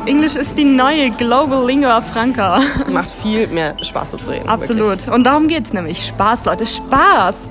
Englisch 0.06 0.36
ist 0.36 0.58
die 0.58 0.66
neue 0.66 1.12
Global 1.12 1.66
Lingua 1.66 2.02
Franca. 2.02 2.60
Macht 2.92 3.10
viel 3.10 3.48
mehr 3.48 3.74
Spaß 3.82 4.12
so 4.12 4.18
zu 4.18 4.32
reden. 4.32 4.50
Absolut. 4.50 4.86
Wirklich. 4.86 5.10
Und 5.10 5.24
darum 5.24 5.48
geht's 5.48 5.72
nämlich. 5.72 6.06
Spaß, 6.06 6.44
Leute, 6.44 6.66
Spaß. 6.66 7.48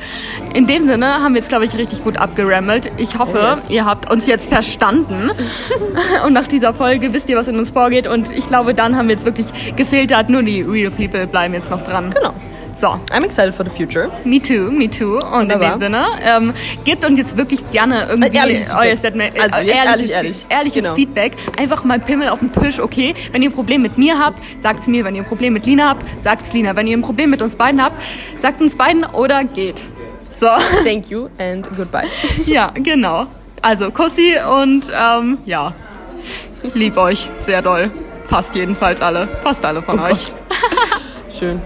In 0.52 0.66
dem 0.66 0.86
Sinne 0.86 1.22
haben 1.22 1.32
wir 1.32 1.40
jetzt, 1.40 1.48
glaube 1.48 1.64
ich, 1.64 1.74
richtig 1.78 2.04
gut 2.04 2.18
abgerammelt. 2.18 2.92
Ich 2.98 3.18
hoffe, 3.18 3.38
Oh, 3.42 3.54
yes. 3.54 3.70
ihr 3.70 3.86
habt 3.86 4.10
uns 4.10 4.26
jetzt 4.26 4.50
verstanden. 4.50 5.30
und 6.26 6.34
nach 6.34 6.46
dieser 6.46 6.74
Folge 6.74 7.14
wisst 7.14 7.30
ihr, 7.30 7.38
was 7.38 7.48
in 7.48 7.58
uns 7.58 7.70
vorgeht. 7.70 8.06
Und 8.06 8.30
ich 8.30 8.46
glaube, 8.48 8.74
dann 8.74 8.96
haben 8.96 9.08
wir 9.08 9.14
jetzt 9.14 9.24
wirklich 9.24 9.46
gefiltert. 9.74 10.28
Nur 10.28 10.42
die 10.42 10.60
Real 10.60 10.90
People 10.90 11.26
bleiben 11.26 11.54
jetzt 11.54 11.70
noch 11.70 11.82
dran. 11.82 12.10
Genau. 12.10 12.34
So, 12.80 12.98
I'm 13.12 13.22
excited 13.24 13.54
for 13.54 13.64
the 13.64 13.70
future. 13.70 14.10
me 14.24 14.40
too, 14.40 14.70
me 14.72 14.88
too. 14.88 15.18
Und 15.18 15.22
in 15.22 15.50
Wunderbar. 15.50 15.72
dem 15.72 15.80
Sinne, 15.80 16.06
ähm, 16.24 16.52
gebt 16.84 17.04
uns 17.04 17.18
jetzt 17.18 17.36
wirklich 17.36 17.60
gerne 17.70 18.08
irgendwie 18.10 18.36
Äh, 18.36 18.40
ehrliches 18.40 18.70
euer. 18.74 18.96
Statement. 18.96 19.40
Also 19.40 19.58
äh, 19.58 19.66
jetzt 19.66 19.74
ehrliches, 19.76 20.10
ehrlich, 20.10 20.10
ehrlich. 20.10 20.46
ehrliches 20.48 20.82
Genau. 20.82 20.94
Feedback. 20.94 21.36
Einfach 21.56 21.84
mal 21.84 22.00
Pimmel 22.00 22.28
auf 22.28 22.40
den 22.40 22.50
Tisch, 22.50 22.80
okay? 22.80 23.14
Wenn 23.30 23.42
ihr 23.42 23.50
ein 23.50 23.54
Problem 23.54 23.82
mit 23.82 23.98
mir 23.98 24.18
habt, 24.18 24.40
sagt's 24.60 24.86
mir. 24.88 25.04
Wenn 25.04 25.14
ihr 25.14 25.22
ein 25.22 25.26
Problem 25.28 25.52
mit 25.52 25.64
Lina 25.66 25.90
habt, 25.90 26.04
sagt's 26.22 26.52
Lina. 26.52 26.74
Wenn 26.74 26.86
ihr 26.88 26.96
ein 26.96 27.02
Problem 27.02 27.30
mit 27.30 27.40
uns 27.42 27.54
beiden 27.56 27.82
habt, 27.82 28.02
sagt 28.40 28.60
uns 28.60 28.74
beiden 28.74 29.04
oder 29.04 29.44
geht. 29.44 29.80
So, 30.40 30.46
Thank 30.84 31.08
you 31.10 31.28
and 31.38 31.68
goodbye. 31.76 32.08
ja, 32.46 32.72
genau. 32.74 33.26
Also, 33.60 33.92
Kussi 33.92 34.34
und 34.60 34.86
ähm, 34.92 35.38
ja, 35.46 35.72
lieb 36.74 36.96
euch 36.96 37.28
sehr 37.46 37.62
doll. 37.62 37.92
Passt 38.28 38.54
jedenfalls 38.56 39.00
alle. 39.00 39.26
Passt 39.44 39.64
alle 39.64 39.82
von 39.82 40.00
Oh 40.00 40.04
euch. 40.04 40.18
Schön. 41.38 41.60